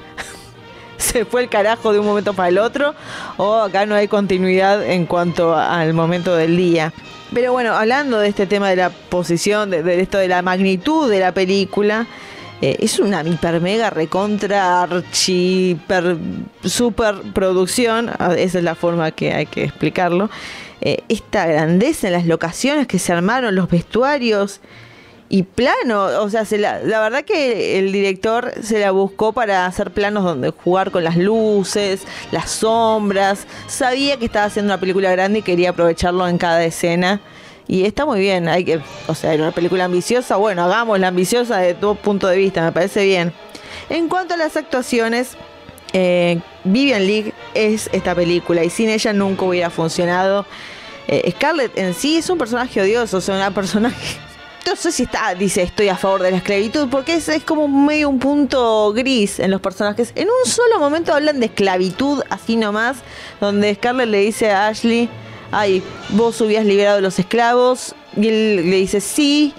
se 0.96 1.24
fue 1.24 1.42
el 1.42 1.48
carajo 1.48 1.92
de 1.92 1.98
un 1.98 2.06
momento 2.06 2.34
para 2.34 2.48
el 2.48 2.58
otro, 2.58 2.94
o 3.36 3.54
acá 3.56 3.86
no 3.86 3.94
hay 3.94 4.08
continuidad 4.08 4.84
en 4.84 5.06
cuanto 5.06 5.54
al 5.56 5.94
momento 5.94 6.34
del 6.34 6.56
día. 6.56 6.92
Pero 7.32 7.52
bueno, 7.52 7.74
hablando 7.74 8.18
de 8.18 8.28
este 8.28 8.46
tema 8.46 8.68
de 8.70 8.76
la 8.76 8.90
posición, 8.90 9.70
de, 9.70 10.00
esto 10.00 10.18
de 10.18 10.28
la 10.28 10.42
magnitud 10.42 11.08
de 11.08 11.20
la 11.20 11.32
película, 11.32 12.06
eh, 12.60 12.76
es 12.80 12.98
una 12.98 13.22
hiper 13.22 13.60
mega 13.60 13.88
recontra 13.88 14.82
archi 14.82 15.80
super 16.64 17.22
producción, 17.32 18.10
ah, 18.18 18.34
esa 18.36 18.58
es 18.58 18.64
la 18.64 18.74
forma 18.74 19.12
que 19.12 19.32
hay 19.32 19.46
que 19.46 19.64
explicarlo. 19.64 20.28
Eh, 20.80 21.02
esta 21.08 21.46
grandeza 21.46 22.06
en 22.06 22.14
las 22.14 22.26
locaciones 22.26 22.86
que 22.86 22.98
se 22.98 23.12
armaron, 23.12 23.54
los 23.54 23.68
vestuarios, 23.68 24.60
y 25.32 25.44
plano, 25.44 26.06
o 26.22 26.28
sea, 26.28 26.44
la, 26.58 26.80
verdad 26.80 27.24
que 27.24 27.78
el 27.78 27.92
director 27.92 28.52
se 28.62 28.80
la 28.80 28.90
buscó 28.90 29.32
para 29.32 29.64
hacer 29.64 29.92
planos 29.92 30.24
donde 30.24 30.50
jugar 30.50 30.90
con 30.90 31.04
las 31.04 31.16
luces, 31.16 32.02
las 32.32 32.50
sombras, 32.50 33.46
sabía 33.68 34.16
que 34.16 34.24
estaba 34.24 34.46
haciendo 34.46 34.72
una 34.72 34.80
película 34.80 35.08
grande 35.12 35.38
y 35.38 35.42
quería 35.42 35.70
aprovecharlo 35.70 36.26
en 36.26 36.36
cada 36.36 36.64
escena. 36.64 37.20
Y 37.68 37.84
está 37.84 38.04
muy 38.04 38.18
bien, 38.18 38.48
hay 38.48 38.64
que, 38.64 38.80
o 39.06 39.14
sea, 39.14 39.32
era 39.32 39.44
una 39.44 39.52
película 39.52 39.84
ambiciosa, 39.84 40.34
bueno, 40.34 40.64
hagamos 40.64 40.98
la 40.98 41.06
ambiciosa 41.08 41.58
de 41.58 41.74
todo 41.74 41.94
punto 41.94 42.26
de 42.26 42.36
vista, 42.36 42.64
me 42.64 42.72
parece 42.72 43.04
bien. 43.04 43.32
En 43.88 44.08
cuanto 44.08 44.34
a 44.34 44.36
las 44.36 44.56
actuaciones, 44.56 45.36
eh, 45.92 46.38
Vivian 46.64 47.06
League 47.06 47.32
es 47.54 47.88
esta 47.92 48.14
película 48.14 48.64
y 48.64 48.70
sin 48.70 48.88
ella 48.88 49.12
nunca 49.12 49.44
hubiera 49.44 49.70
funcionado. 49.70 50.46
Eh, 51.08 51.32
Scarlett 51.32 51.76
en 51.76 51.94
sí 51.94 52.18
es 52.18 52.30
un 52.30 52.38
personaje 52.38 52.80
odioso, 52.80 53.16
o 53.16 53.20
sea, 53.20 53.34
una 53.34 53.50
personaje 53.50 54.18
no 54.66 54.76
sé 54.76 54.92
si 54.92 55.04
está, 55.04 55.34
dice 55.34 55.62
estoy 55.62 55.88
a 55.88 55.96
favor 55.96 56.22
de 56.22 56.30
la 56.30 56.36
esclavitud, 56.36 56.88
porque 56.88 57.14
es, 57.14 57.30
como 57.44 57.66
medio 57.66 58.08
un 58.08 58.18
punto 58.18 58.92
gris 58.92 59.40
en 59.40 59.50
los 59.50 59.60
personajes. 59.60 60.12
En 60.14 60.28
un 60.28 60.50
solo 60.50 60.78
momento 60.78 61.12
hablan 61.12 61.40
de 61.40 61.46
esclavitud, 61.46 62.22
así 62.30 62.56
nomás, 62.56 62.98
donde 63.40 63.74
Scarlett 63.74 64.08
le 64.08 64.18
dice 64.18 64.50
a 64.50 64.68
Ashley, 64.68 65.08
ay, 65.50 65.82
vos 66.10 66.40
hubieras 66.40 66.66
liberado 66.66 67.00
los 67.00 67.18
esclavos, 67.18 67.94
y 68.16 68.28
él 68.28 68.70
le 68.70 68.76
dice 68.76 69.00
sí. 69.00 69.54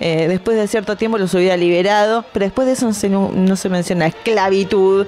Eh, 0.00 0.28
después 0.28 0.56
de 0.56 0.68
cierto 0.68 0.96
tiempo 0.96 1.18
los 1.18 1.34
hubiera 1.34 1.56
liberado, 1.56 2.24
pero 2.32 2.44
después 2.44 2.66
de 2.66 2.74
eso 2.74 2.86
no 2.86 2.94
se, 2.94 3.08
no, 3.08 3.56
se 3.56 3.68
menciona 3.68 4.06
esclavitud 4.06 5.06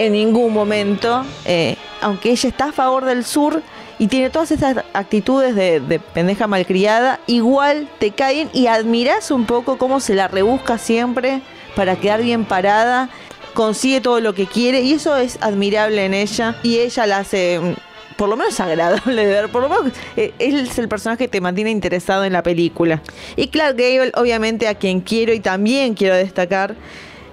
en 0.00 0.14
ningún 0.14 0.54
momento, 0.54 1.26
eh, 1.44 1.76
aunque 2.00 2.30
ella 2.30 2.48
está 2.48 2.70
a 2.70 2.72
favor 2.72 3.04
del 3.04 3.22
sur, 3.22 3.62
y 3.98 4.06
tiene 4.06 4.30
todas 4.30 4.50
esas 4.50 4.78
actitudes 4.94 5.54
de, 5.54 6.00
pendeja 6.14 6.46
malcriada, 6.46 7.20
igual 7.26 7.86
te 7.98 8.12
caen 8.12 8.48
y 8.54 8.66
admiras 8.66 9.30
un 9.30 9.44
poco 9.44 9.76
cómo 9.76 10.00
se 10.00 10.14
la 10.14 10.26
rebusca 10.26 10.78
siempre 10.78 11.42
para 11.76 11.96
quedar 11.96 12.22
bien 12.22 12.46
parada, 12.46 13.10
consigue 13.52 14.00
todo 14.00 14.20
lo 14.20 14.32
que 14.32 14.46
quiere 14.46 14.80
y 14.80 14.94
eso 14.94 15.18
es 15.18 15.36
admirable 15.42 16.02
en 16.06 16.14
ella 16.14 16.56
y 16.62 16.78
ella 16.78 17.04
la 17.04 17.18
hace 17.18 17.60
mm, 17.60 17.74
por 18.16 18.30
lo 18.30 18.38
menos 18.38 18.58
agradable 18.60 19.26
de 19.26 19.30
ver, 19.30 19.50
por 19.50 19.60
lo 19.60 19.68
menos 19.68 19.92
eh, 20.16 20.32
él 20.38 20.60
es 20.60 20.78
el 20.78 20.88
personaje 20.88 21.24
que 21.24 21.28
te 21.28 21.42
mantiene 21.42 21.70
interesado 21.70 22.24
en 22.24 22.32
la 22.32 22.42
película. 22.42 23.02
Y 23.36 23.48
Clark 23.48 23.76
Gable, 23.76 24.12
obviamente 24.14 24.66
a 24.66 24.76
quien 24.76 25.02
quiero 25.02 25.34
y 25.34 25.40
también 25.40 25.92
quiero 25.92 26.16
destacar, 26.16 26.74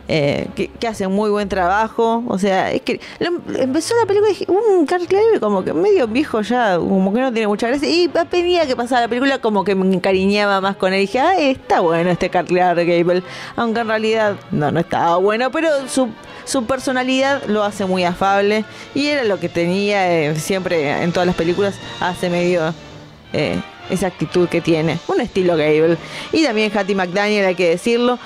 eh, 0.10 0.48
que, 0.56 0.88
hace 0.88 1.08
muy 1.08 1.30
buen 1.30 1.50
trabajo. 1.50 2.24
O 2.28 2.40
sea, 2.40 2.72
es 2.72 2.82
que 2.82 3.00
empezó 3.20 3.96
la 4.00 4.06
película 4.06 4.32
y 4.32 4.34
dije, 4.34 4.46
un 4.50 4.86
Carl 4.86 5.06
como 5.40 5.64
que 5.64 5.74
medio 5.74 6.08
viejo 6.08 6.42
ya, 6.42 6.78
como 6.78 7.14
que 7.14 7.20
no 7.20 7.32
tiene 7.32 7.48
mucha 7.48 7.68
gracia. 7.68 7.90
Y 7.90 8.10
a 8.16 8.26
medida 8.32 8.66
que 8.66 8.76
pasaba 8.76 9.02
la 9.02 9.08
película, 9.08 9.40
como 9.40 9.64
que 9.64 9.76
me 9.76 9.94
encariñaba 9.94 10.62
más 10.62 10.78
con 10.78 10.94
él. 10.94 11.00
Y 11.00 11.02
dije, 11.02 11.20
ah, 11.20 11.38
está 11.38 11.82
bueno 11.82 12.10
este 12.10 12.30
Carl 12.30 12.48
Gable. 12.48 13.24
Aunque 13.56 13.82
en 13.82 13.88
realidad 13.88 14.36
no, 14.52 14.72
no 14.72 14.80
estaba 14.80 15.18
bueno, 15.18 15.52
pero 15.52 15.70
su, 15.88 16.10
su 16.46 16.66
personalidad 16.66 17.44
lo 17.48 17.64
hace 17.64 17.86
muy 17.86 18.04
afable. 18.04 18.64
Y 18.96 19.08
era 19.08 19.24
lo 19.24 19.40
que 19.40 19.50
tenía 19.50 20.12
eh, 20.12 20.36
siempre 20.36 21.04
en 21.04 21.12
todas 21.12 21.28
las 21.28 21.36
películas, 21.36 21.76
hace 22.00 22.30
medio. 22.30 22.74
Eh, 23.34 23.60
esa 23.90 24.08
actitud 24.08 24.50
que 24.50 24.62
tiene, 24.62 25.00
un 25.08 25.22
estilo 25.22 25.56
Gable. 25.56 25.98
Y 26.32 26.44
también 26.44 26.76
Hattie 26.76 26.96
McDaniel, 26.96 27.46
hay 27.46 27.56
que 27.56 27.70
decirlo, 27.70 28.20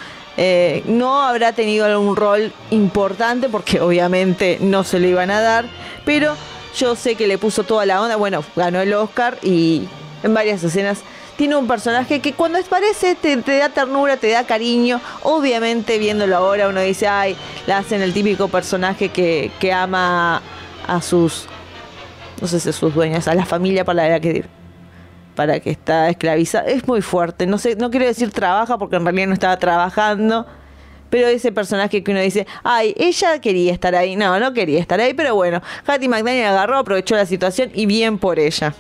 eh, 0.44 0.82
no 0.88 1.22
habrá 1.22 1.54
tenido 1.54 1.86
algún 1.86 2.16
rol 2.16 2.52
importante 2.72 3.48
porque 3.48 3.80
obviamente 3.80 4.58
no 4.60 4.84
se 4.84 5.00
lo 5.00 5.06
iban 5.06 5.30
a 5.30 5.40
dar, 5.40 5.66
pero 6.04 6.36
yo 6.76 6.96
sé 6.96 7.14
que 7.14 7.28
le 7.28 7.38
puso 7.38 7.64
toda 7.64 7.86
la 7.86 8.02
onda. 8.02 8.16
Bueno, 8.16 8.44
ganó 8.56 8.82
el 8.82 8.92
Oscar 8.96 9.38
y 9.44 9.88
en 10.24 10.34
varias 10.34 10.64
escenas 10.64 11.04
tiene 11.38 11.56
un 11.56 11.68
personaje 11.68 12.22
que 12.22 12.34
cuando 12.34 12.58
aparece 12.58 13.14
te, 13.14 13.38
te, 13.38 13.60
da 13.60 13.70
ternura, 13.70 14.18
te 14.18 14.32
da 14.32 14.44
cariño. 14.44 15.00
Obviamente 15.22 16.00
viéndolo 16.00 16.38
ahora 16.38 16.70
uno 16.70 16.82
dice, 16.82 17.08
ay, 17.08 17.38
la 17.68 17.78
hacen 17.78 18.02
el 18.02 18.12
típico 18.12 18.48
personaje 18.48 19.10
que, 19.10 19.52
que 19.60 19.72
ama 19.72 20.42
a 20.88 21.02
sus, 21.04 21.46
no 22.42 22.48
sé 22.48 22.60
si 22.60 22.70
a 22.70 22.74
sus 22.74 22.96
dueños, 22.96 23.28
a 23.28 23.36
la 23.36 23.46
familia 23.46 23.86
para 23.86 24.10
la 24.10 24.20
que 24.20 24.44
para 25.36 25.60
que 25.60 25.72
está 25.72 26.10
esclavizada. 26.10 26.68
Es 26.68 26.88
muy 26.88 27.02
fuerte. 27.02 27.48
No 27.48 27.58
sé, 27.58 27.76
no 27.76 27.90
quiero 27.90 28.06
decir 28.06 28.32
trabaja 28.32 28.78
porque 28.78 28.96
en 28.96 29.04
realidad 29.04 29.28
no 29.28 29.34
estaba 29.34 29.58
trabajando. 29.58 30.46
Pero 31.10 31.28
ese 31.28 31.52
personaje 31.52 32.04
que 32.04 32.12
uno 32.12 32.22
dice, 32.22 32.48
ay, 32.64 32.94
ella 32.98 33.40
quería 33.42 33.74
estar 33.74 33.94
ahí. 33.96 34.16
No, 34.16 34.40
no 34.40 34.54
quería 34.54 34.80
estar 34.80 35.00
ahí, 35.00 35.14
pero 35.14 35.36
bueno, 35.36 35.62
Hattie 35.86 36.08
McDaniel 36.08 36.48
agarró, 36.48 36.78
aprovechó 36.78 37.16
la 37.16 37.26
situación 37.26 37.70
y 37.74 37.86
bien 37.86 38.18
por 38.18 38.40
ella. 38.40 38.74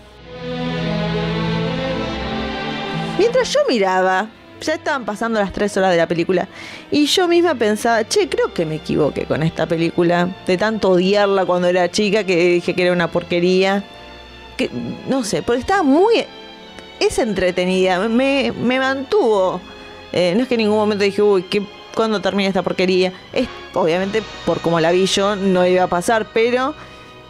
Mientras 3.19 3.51
yo 3.53 3.59
miraba, 3.67 4.29
ya 4.61 4.75
estaban 4.75 5.03
pasando 5.03 5.39
las 5.39 5.51
tres 5.51 5.75
horas 5.75 5.91
de 5.91 5.97
la 5.97 6.07
película, 6.07 6.47
y 6.89 7.05
yo 7.05 7.27
misma 7.27 7.53
pensaba, 7.53 8.07
che, 8.07 8.29
creo 8.29 8.53
que 8.53 8.65
me 8.65 8.75
equivoqué 8.75 9.25
con 9.25 9.43
esta 9.43 9.67
película, 9.67 10.29
de 10.47 10.57
tanto 10.57 10.91
odiarla 10.91 11.45
cuando 11.45 11.67
era 11.67 11.91
chica 11.91 12.23
que 12.23 12.35
dije 12.35 12.73
que 12.73 12.83
era 12.83 12.93
una 12.93 13.11
porquería. 13.11 13.83
Que, 14.57 14.69
no 15.09 15.23
sé, 15.23 15.43
porque 15.43 15.59
estaba 15.59 15.83
muy... 15.83 16.25
Es 17.01 17.17
entretenida, 17.17 18.07
me, 18.07 18.53
me 18.55 18.79
mantuvo. 18.79 19.59
Eh, 20.13 20.33
no 20.35 20.43
es 20.43 20.47
que 20.47 20.53
en 20.53 20.59
ningún 20.59 20.77
momento 20.77 21.03
dije, 21.03 21.23
uy, 21.23 21.41
¿qué, 21.41 21.65
¿cuándo 21.95 22.21
termina 22.21 22.47
esta 22.47 22.61
porquería? 22.61 23.11
Es, 23.33 23.47
obviamente, 23.73 24.21
por 24.45 24.61
como 24.61 24.79
la 24.79 24.91
vi 24.91 25.07
yo, 25.07 25.35
no 25.35 25.65
iba 25.65 25.81
a 25.81 25.87
pasar, 25.87 26.27
pero 26.31 26.75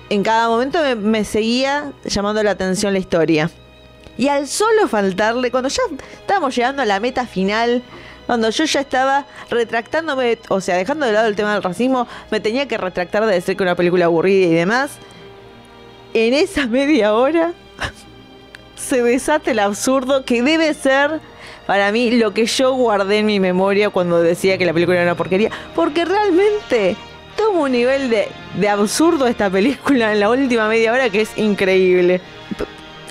en 0.10 0.24
cada 0.24 0.50
momento 0.50 0.82
me, 0.82 0.96
me 0.96 1.24
seguía 1.24 1.94
llamando 2.04 2.44
la 2.44 2.51
atención 2.51 2.92
la 2.92 3.00
historia. 3.00 3.50
Y 4.18 4.28
al 4.28 4.50
solo 4.50 4.90
faltarle, 4.90 5.51
cuando 5.51 5.70
ya 5.70 5.84
estábamos 6.20 6.54
llegando 6.54 6.82
a 6.82 6.86
la 6.86 7.00
meta 7.00 7.25
final, 7.25 7.82
cuando 8.28 8.50
yo 8.50 8.66
ya 8.66 8.82
estaba 8.82 9.25
retractándome, 9.50 10.38
o 10.50 10.60
sea, 10.60 10.75
dejando 10.75 11.06
de 11.06 11.13
lado 11.13 11.28
el 11.28 11.38
tema 11.38 11.54
del 11.54 11.63
racismo, 11.63 12.08
me 12.30 12.42
tenía 12.42 12.68
que 12.68 12.78
retractar 12.78 13.25
de 13.25 13.36
decir 13.36 13.56
que 13.56 13.63
una 13.63 13.75
película 13.75 14.06
aburrida 14.06 14.48
y 14.48 14.54
demás. 14.54 14.92
En 16.13 16.34
esa 16.34 16.68
media 16.68 17.13
hora 17.13 17.54
se 18.82 19.02
desata 19.04 19.52
el 19.52 19.60
absurdo 19.60 20.26
que 20.26 20.42
debe 20.42 20.74
ser 20.74 21.22
para 21.66 21.92
mí 21.92 22.12
lo 22.12 22.34
que 22.34 22.46
yo 22.46 22.74
guardé 22.74 23.20
en 23.20 23.26
mi 23.26 23.40
memoria 23.40 23.90
cuando 23.90 24.22
decía 24.22 24.58
que 24.58 24.66
la 24.66 24.74
película 24.74 24.98
era 24.98 25.06
una 25.06 25.16
porquería. 25.16 25.52
Porque 25.76 26.04
realmente 26.04 26.98
toma 27.38 27.62
un 27.62 27.72
nivel 27.72 28.10
de, 28.10 28.28
de 28.56 28.70
absurdo 28.70 29.28
esta 29.28 29.50
película 29.50 30.12
en 30.12 30.20
la 30.20 30.30
última 30.30 30.68
media 30.68 30.92
hora 30.92 31.10
que 31.10 31.22
es 31.22 31.38
increíble. 31.38 32.20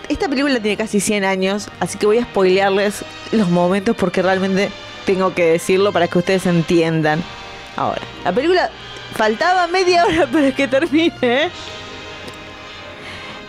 Esta 0.09 0.29
película 0.29 0.61
tiene 0.61 0.77
casi 0.77 1.01
100 1.01 1.25
años, 1.25 1.69
así 1.79 1.97
que 1.97 2.05
voy 2.05 2.19
a 2.19 2.25
spoilearles 2.25 3.05
los 3.31 3.49
momentos 3.49 3.97
porque 3.97 4.23
realmente 4.23 4.71
tengo 5.07 5.33
que 5.33 5.53
decirlo 5.53 5.93
para 5.93 6.09
que 6.09 6.19
ustedes 6.19 6.47
entiendan. 6.47 7.23
Ahora, 7.77 8.03
la 8.25 8.33
película 8.33 8.71
faltaba 9.15 9.69
media 9.69 10.05
hora 10.05 10.27
para 10.33 10.53
que 10.53 10.69
termine. 10.69 11.15
¿eh? 11.23 11.51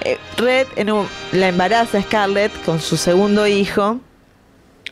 Eh, 0.03 0.17
Red 0.37 0.67
en 0.75 0.91
un- 0.91 1.07
la 1.31 1.49
embaraza 1.49 2.01
Scarlett 2.01 2.51
con 2.63 2.79
su 2.79 2.97
segundo 2.97 3.45
hijo. 3.47 3.99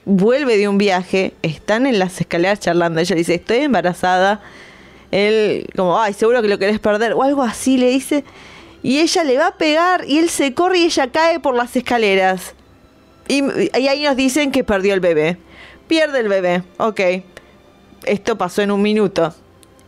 Vuelve 0.05 0.57
de 0.57 0.67
un 0.67 0.77
viaje, 0.77 1.33
están 1.41 1.85
en 1.87 1.99
las 1.99 2.19
escaleras 2.19 2.59
charlando. 2.59 2.99
Ella 2.99 3.15
dice, 3.15 3.35
estoy 3.35 3.57
embarazada. 3.57 4.41
Él, 5.11 5.67
como, 5.75 5.99
ay, 5.99 6.13
seguro 6.13 6.41
que 6.41 6.47
lo 6.47 6.57
querés 6.59 6.79
perder. 6.79 7.13
O 7.13 7.23
algo 7.23 7.43
así 7.43 7.77
le 7.77 7.89
dice. 7.89 8.23
Y 8.81 8.99
ella 8.99 9.23
le 9.23 9.37
va 9.37 9.47
a 9.47 9.57
pegar 9.57 10.05
y 10.07 10.19
él 10.19 10.29
se 10.29 10.53
corre 10.53 10.79
y 10.79 10.85
ella 10.85 11.11
cae 11.11 11.39
por 11.39 11.55
las 11.55 11.75
escaleras. 11.75 12.53
Y, 13.27 13.43
y 13.77 13.87
ahí 13.87 14.03
nos 14.03 14.15
dicen 14.15 14.51
que 14.51 14.63
perdió 14.63 14.93
el 14.93 14.99
bebé. 14.99 15.37
Pierde 15.87 16.19
el 16.19 16.29
bebé, 16.29 16.63
ok. 16.77 17.01
Esto 18.05 18.37
pasó 18.37 18.61
en 18.61 18.71
un 18.71 18.81
minuto. 18.81 19.33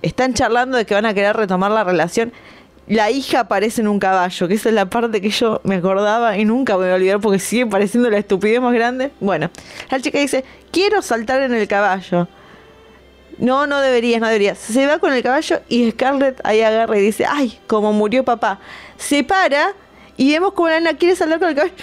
Están 0.01 0.33
charlando 0.33 0.77
de 0.77 0.85
que 0.85 0.93
van 0.95 1.05
a 1.05 1.13
querer 1.13 1.35
retomar 1.37 1.71
la 1.71 1.83
relación. 1.83 2.33
La 2.91 3.09
hija 3.09 3.39
aparece 3.39 3.79
en 3.79 3.87
un 3.87 3.99
caballo, 3.99 4.49
que 4.49 4.55
esa 4.55 4.67
es 4.67 4.75
la 4.75 4.89
parte 4.89 5.21
que 5.21 5.29
yo 5.29 5.61
me 5.63 5.75
acordaba 5.75 6.37
y 6.37 6.43
nunca 6.43 6.73
me 6.73 6.83
voy 6.83 6.91
a 6.91 6.95
olvidar 6.95 7.21
porque 7.21 7.39
sigue 7.39 7.65
pareciendo 7.65 8.09
la 8.09 8.17
estupidez 8.17 8.59
más 8.59 8.73
grande. 8.73 9.11
Bueno, 9.21 9.49
la 9.89 10.01
chica 10.01 10.19
dice, 10.19 10.43
quiero 10.71 11.01
saltar 11.01 11.41
en 11.41 11.53
el 11.53 11.69
caballo. 11.69 12.27
No, 13.37 13.65
no 13.65 13.79
deberías, 13.79 14.19
no 14.19 14.27
deberías. 14.27 14.57
Se 14.57 14.85
va 14.87 14.99
con 14.99 15.13
el 15.13 15.23
caballo 15.23 15.61
y 15.69 15.89
Scarlett 15.91 16.41
ahí 16.43 16.59
agarra 16.59 16.97
y 16.97 17.01
dice, 17.01 17.25
ay, 17.25 17.57
como 17.65 17.93
murió 17.93 18.25
papá. 18.25 18.59
Se 18.97 19.23
para 19.23 19.71
y 20.17 20.33
vemos 20.33 20.51
como 20.51 20.67
la 20.67 20.81
nena 20.81 20.97
quiere 20.97 21.15
saltar 21.15 21.39
con 21.39 21.47
el 21.47 21.55
caballo. 21.55 21.73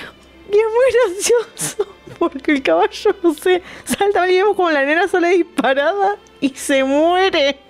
Y 0.52 0.56
es 0.56 0.66
muy 0.66 1.14
gracioso, 1.14 1.88
porque 2.18 2.52
el 2.52 2.62
caballo, 2.62 3.16
no 3.22 3.32
sé, 3.32 3.62
salta 3.84 4.28
y 4.30 4.36
vemos 4.36 4.56
como 4.56 4.70
la 4.70 4.84
nena 4.84 5.08
sale 5.08 5.30
disparada 5.30 6.16
y 6.38 6.50
se 6.50 6.84
muere. 6.84 7.67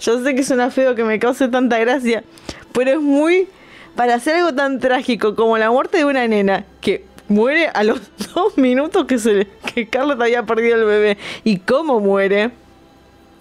Yo 0.00 0.22
sé 0.22 0.34
que 0.34 0.42
suena 0.42 0.70
feo 0.70 0.94
que 0.94 1.04
me 1.04 1.18
cause 1.18 1.48
tanta 1.48 1.78
gracia, 1.78 2.24
pero 2.72 2.92
es 2.92 3.00
muy... 3.00 3.48
Para 3.94 4.16
hacer 4.16 4.34
algo 4.36 4.52
tan 4.52 4.80
trágico 4.80 5.36
como 5.36 5.56
la 5.56 5.70
muerte 5.70 5.98
de 5.98 6.04
una 6.04 6.26
nena 6.26 6.64
que 6.80 7.04
muere 7.28 7.68
a 7.68 7.84
los 7.84 8.00
dos 8.34 8.56
minutos 8.58 9.06
que, 9.06 9.18
se 9.18 9.46
que 9.74 9.88
Carlos 9.88 10.18
había 10.20 10.42
perdido 10.44 10.76
el 10.76 10.84
bebé 10.84 11.18
y 11.44 11.58
cómo 11.58 12.00
muere, 12.00 12.50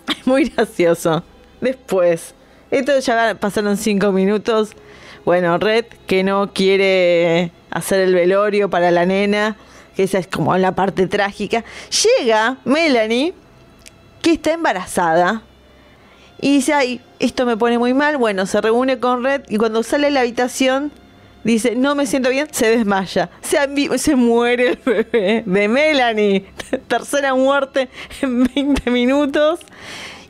es 0.07 0.27
muy 0.27 0.45
gracioso. 0.49 1.23
Después, 1.61 2.35
esto 2.71 2.97
ya 2.99 3.35
pasaron 3.39 3.77
cinco 3.77 4.11
minutos. 4.11 4.71
Bueno, 5.25 5.57
Red 5.57 5.85
que 6.07 6.23
no 6.23 6.51
quiere 6.53 7.51
hacer 7.71 8.01
el 8.01 8.13
velorio 8.13 8.69
para 8.69 8.91
la 8.91 9.05
nena, 9.05 9.55
que 9.95 10.03
esa 10.03 10.17
es 10.19 10.27
como 10.27 10.57
la 10.57 10.73
parte 10.73 11.07
trágica. 11.07 11.63
Llega 12.19 12.57
Melanie, 12.65 13.33
que 14.21 14.33
está 14.33 14.53
embarazada. 14.53 15.43
Y 16.43 16.55
dice, 16.55 16.73
ay, 16.73 16.99
esto 17.19 17.45
me 17.45 17.55
pone 17.55 17.79
muy 17.79 17.93
mal. 17.93 18.17
Bueno, 18.17 18.45
se 18.45 18.59
reúne 18.59 18.99
con 18.99 19.23
Red 19.23 19.43
y 19.47 19.55
cuando 19.55 19.81
sale 19.81 20.07
de 20.07 20.11
la 20.11 20.19
habitación 20.19 20.91
dice, 21.45 21.77
no 21.77 21.95
me 21.95 22.05
siento 22.05 22.29
bien, 22.29 22.49
se 22.51 22.67
desmaya. 22.67 23.29
Se, 23.41 24.15
muere 24.17 24.71
el 24.71 24.75
bebé 24.75 25.43
de 25.45 25.67
Melanie. 25.69 26.45
Tercera 26.89 27.33
muerte 27.33 27.87
en 28.21 28.43
20 28.43 28.91
minutos. 28.91 29.61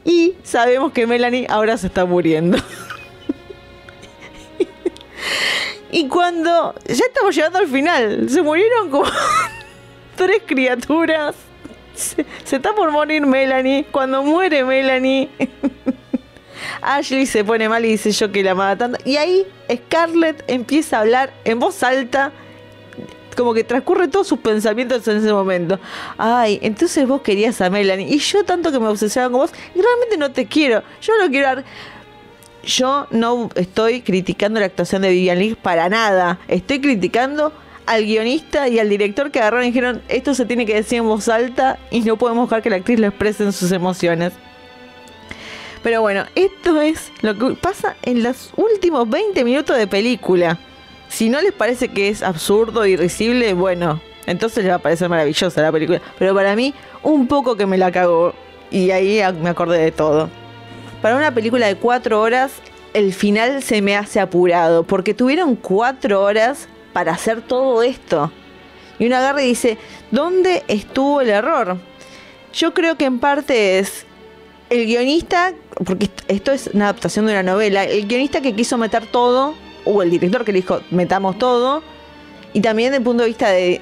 Y 0.05 0.34
sabemos 0.43 0.91
que 0.91 1.08
Melanie 1.08 1.48
ahora 1.50 1.77
se 1.77 1.88
está 1.88 2.05
muriendo. 2.05 2.60
y 5.91 6.08
cuando 6.10 6.75
ya 6.86 7.05
estamos 7.08 7.36
llegando 7.36 7.58
al 7.58 7.67
final, 7.67 8.29
se 8.29 8.43
murieron 8.43 8.91
como 8.91 9.10
tres 10.15 10.43
criaturas. 10.46 11.34
Se 11.96 12.55
está 12.55 12.75
por 12.75 12.91
morir 12.91 13.25
Melanie. 13.25 13.88
Cuando 13.91 14.22
muere 14.22 14.63
Melanie, 14.63 15.32
Ashley 16.82 17.25
se 17.25 17.43
pone 17.43 17.67
mal 17.70 17.86
y 17.86 17.89
dice 17.89 18.12
yo 18.12 18.32
que 18.32 18.43
la 18.43 18.51
amaba 18.51 18.75
tanto. 18.75 19.00
Y 19.05 19.17
ahí 19.17 19.46
Scarlett 19.72 20.43
empieza 20.48 20.98
a 20.98 21.01
hablar 21.01 21.34
en 21.46 21.60
voz 21.60 21.84
alta. 21.84 22.32
Como 23.36 23.53
que 23.55 23.63
transcurre 23.63 24.08
todos 24.08 24.27
sus 24.27 24.39
pensamientos 24.39 25.08
en 25.08 25.17
ese 25.17 25.34
momento. 25.34 25.79
Ay, 26.17 26.60
entonces 26.62 27.08
vos 27.08 27.22
querías 27.22 27.60
a 27.62 27.70
Melanie. 27.70 28.08
Y 28.08 28.20
yo 28.20 28.43
tanto 28.43 28.72
que 28.72 28.79
me 28.79 28.88
obsesionaba 28.88 29.32
con 29.32 29.41
vos. 29.41 29.51
Y 29.74 29.82
realmente 29.82 30.17
no 30.17 30.32
te 30.32 30.46
quiero. 30.46 30.84
Yo 31.01 31.13
no 31.20 31.29
quiero 31.29 31.48
dar. 31.48 31.63
Yo 32.63 33.08
no 33.10 33.50
estoy 33.55 34.01
criticando 34.01 34.60
la 34.60 34.67
actuación 34.67 35.01
de 35.01 35.10
Vivian 35.10 35.39
Leigh 35.39 35.55
para 35.55 35.89
nada. 35.89 36.39
Estoy 36.48 36.79
criticando 36.79 37.51
al 37.86 38.05
guionista 38.05 38.67
y 38.67 38.79
al 38.79 38.89
director 38.89 39.32
que 39.32 39.39
agarraron 39.39 39.65
y 39.65 39.67
dijeron 39.70 40.01
esto 40.08 40.34
se 40.34 40.46
tiene 40.46 40.65
que 40.65 40.74
decir 40.74 41.00
en 41.00 41.05
voz 41.05 41.27
alta 41.27 41.77
y 41.91 42.01
no 42.01 42.17
podemos 42.17 42.50
dejar 42.50 42.62
que 42.62 42.70
la 42.70 42.77
actriz 42.77 43.00
lo 43.00 43.08
exprese 43.08 43.43
en 43.43 43.51
sus 43.51 43.72
emociones. 43.72 44.34
Pero 45.84 46.02
bueno, 46.02 46.24
esto 46.34 46.82
es 46.82 47.12
lo 47.22 47.38
que 47.38 47.56
pasa 47.56 47.98
en 48.04 48.24
los 48.24 48.52
últimos 48.56 49.10
20 49.10 49.44
minutos 49.44 49.78
de 49.78 49.86
película. 49.86 50.58
Si 51.10 51.30
no 51.30 51.42
les 51.42 51.52
parece 51.52 51.90
que 51.90 52.08
es 52.08 52.24
absurdo 52.24 52.86
y 52.86 52.96
risible, 52.96 53.54
bueno, 53.54 54.02
entonces 54.25 54.63
les 54.63 54.72
va 54.72 54.78
a 54.78 54.80
parecer 54.80 55.10
maravillosa 55.10 55.62
la 55.62 55.74
película. 55.74 56.02
Pero 56.18 56.34
para 56.34 56.56
mí, 56.56 56.74
un 57.04 57.28
poco 57.28 57.58
que 57.58 57.66
me 57.66 57.78
la 57.78 57.92
cagó. 57.92 58.34
Y 58.72 58.92
ahí 58.92 59.22
me 59.42 59.50
acordé 59.50 59.78
de 59.80 59.92
todo. 59.92 60.30
Para 61.02 61.18
una 61.18 61.34
película 61.34 61.68
de 61.68 61.75
4 61.75 62.20
horas, 62.20 62.54
el 62.94 63.13
final 63.13 63.62
se 63.62 63.82
me 63.82 63.98
hace 63.98 64.22
apurado. 64.22 64.84
Porque 64.84 65.13
tuvieron 65.13 65.58
4 65.58 66.24
horas 66.24 66.70
para 66.94 67.12
hacer 67.12 67.42
todo 67.42 67.84
esto. 67.84 68.32
Y 69.00 69.08
uno 69.08 69.18
agarra 69.18 69.44
y 69.44 69.48
dice, 69.48 69.78
¿dónde 70.12 70.63
estuvo 70.70 71.20
el 71.20 71.30
error? 71.30 71.78
Yo 72.54 72.74
creo 72.74 72.96
que 72.96 73.06
en 73.06 73.20
parte 73.20 73.80
es 73.80 74.06
el 74.74 74.86
guionista, 74.86 75.53
porque 75.86 76.06
est- 76.06 76.22
esto 76.27 76.51
es 76.51 76.70
una 76.74 76.86
adaptación 76.86 77.25
de 77.25 77.34
una 77.34 77.44
novela, 77.44 77.84
el 77.84 78.08
guionista 78.08 78.42
que 78.42 78.53
quiso 78.53 78.77
meter 78.77 79.06
todo, 79.06 79.53
o 79.86 80.01
el 80.01 80.10
director 80.10 80.44
que 80.46 80.51
le 80.53 80.62
dijo, 80.62 80.80
metamos 80.92 81.38
todo, 81.38 81.84
y 82.53 82.62
también 82.62 82.92
desde 82.92 82.98
el 82.98 83.03
punto 83.03 83.24
de 83.24 83.30
vista 83.30 83.50
de, 83.50 83.82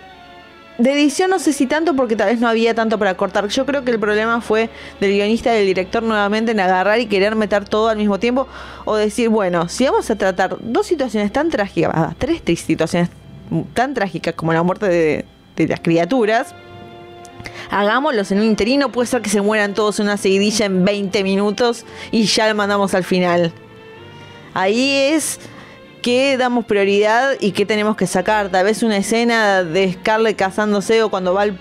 edición, 0.79 1.29
no 1.29 1.37
sé 1.37 1.53
si 1.53 1.67
tanto, 1.67 1.95
porque 1.95 2.15
tal 2.15 2.29
vez 2.29 2.39
no 2.39 2.47
había 2.47 2.73
tanto 2.73 2.97
para 2.97 3.15
cortar. 3.15 3.47
Yo 3.49 3.65
creo 3.67 3.83
que 3.83 3.91
el 3.91 3.99
problema 3.99 4.41
fue 4.41 4.69
del 4.99 5.11
guionista 5.11 5.53
y 5.53 5.57
del 5.59 5.67
director 5.67 6.01
nuevamente 6.01 6.53
en 6.53 6.59
agarrar 6.59 6.99
y 6.99 7.05
querer 7.05 7.35
meter 7.35 7.69
todo 7.69 7.89
al 7.89 7.97
mismo 7.97 8.17
tiempo, 8.19 8.47
o 8.85 8.95
decir, 8.95 9.29
bueno, 9.29 9.69
si 9.69 9.85
vamos 9.85 10.09
a 10.09 10.15
tratar 10.15 10.57
dos 10.59 10.87
situaciones 10.87 11.31
tan 11.31 11.49
trágicas, 11.49 11.91
ah, 11.93 12.15
tres 12.17 12.41
situaciones 12.59 13.09
tan 13.73 13.93
trágicas 13.93 14.33
como 14.33 14.53
la 14.53 14.63
muerte 14.63 14.87
de 15.55 15.67
las 15.67 15.81
criaturas, 15.81 16.55
hagámoslos 17.69 18.31
en 18.31 18.39
un 18.39 18.45
interino, 18.45 18.91
puede 18.91 19.07
ser 19.07 19.21
que 19.21 19.29
se 19.29 19.41
mueran 19.41 19.73
todos 19.73 19.99
en 19.99 20.05
una 20.05 20.17
seguidilla 20.17 20.65
en 20.65 20.83
20 20.83 21.23
minutos 21.23 21.85
y 22.11 22.23
ya 22.23 22.47
lo 22.47 22.55
mandamos 22.55 22.93
al 22.93 23.03
final. 23.03 23.53
Ahí 24.53 24.91
es 25.13 25.39
qué 26.01 26.37
damos 26.37 26.65
prioridad 26.65 27.33
y 27.39 27.51
qué 27.51 27.65
tenemos 27.65 27.95
que 27.95 28.07
sacar. 28.07 28.49
Tal 28.49 28.65
vez 28.65 28.83
una 28.83 28.97
escena 28.97 29.63
de 29.63 29.93
Scarlett 29.93 30.37
casándose 30.37 31.03
o 31.03 31.09
cuando 31.09 31.33
va 31.33 31.43
al... 31.43 31.59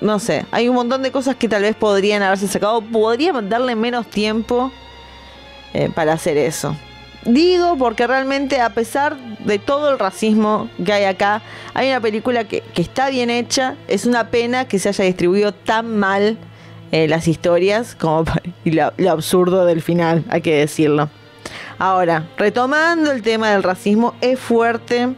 No 0.00 0.18
sé, 0.18 0.44
hay 0.50 0.68
un 0.68 0.74
montón 0.74 1.02
de 1.02 1.10
cosas 1.10 1.36
que 1.36 1.48
tal 1.48 1.62
vez 1.62 1.76
podrían 1.76 2.22
haberse 2.22 2.48
sacado. 2.48 2.82
Podrían 2.82 3.48
darle 3.48 3.74
menos 3.74 4.06
tiempo 4.08 4.70
eh, 5.72 5.90
para 5.94 6.12
hacer 6.12 6.36
eso. 6.36 6.76
Digo 7.24 7.76
porque 7.78 8.06
realmente 8.06 8.60
a 8.60 8.70
pesar 8.70 9.16
de 9.38 9.58
todo 9.58 9.90
el 9.90 9.98
racismo 9.98 10.68
que 10.84 10.92
hay 10.92 11.04
acá, 11.04 11.42
hay 11.72 11.88
una 11.88 12.00
película 12.00 12.44
que, 12.44 12.62
está 12.76 13.10
bien 13.10 13.30
hecha. 13.30 13.76
Es 13.88 14.06
una 14.06 14.28
pena 14.28 14.66
que 14.66 14.78
se 14.78 14.90
haya 14.90 15.04
distribuido 15.04 15.52
tan 15.52 15.96
mal 15.98 16.38
eh, 16.92 17.08
las 17.08 17.28
historias 17.28 17.94
como 17.94 18.24
y 18.64 18.72
lo, 18.72 18.92
lo 18.96 19.10
absurdo 19.10 19.64
del 19.64 19.82
final, 19.82 20.24
hay 20.28 20.42
que 20.42 20.54
decirlo. 20.56 21.08
Ahora, 21.78 22.28
retomando 22.36 23.10
el 23.10 23.22
tema 23.22 23.50
del 23.50 23.62
racismo, 23.62 24.14
es 24.20 24.38
fuerte 24.38 25.14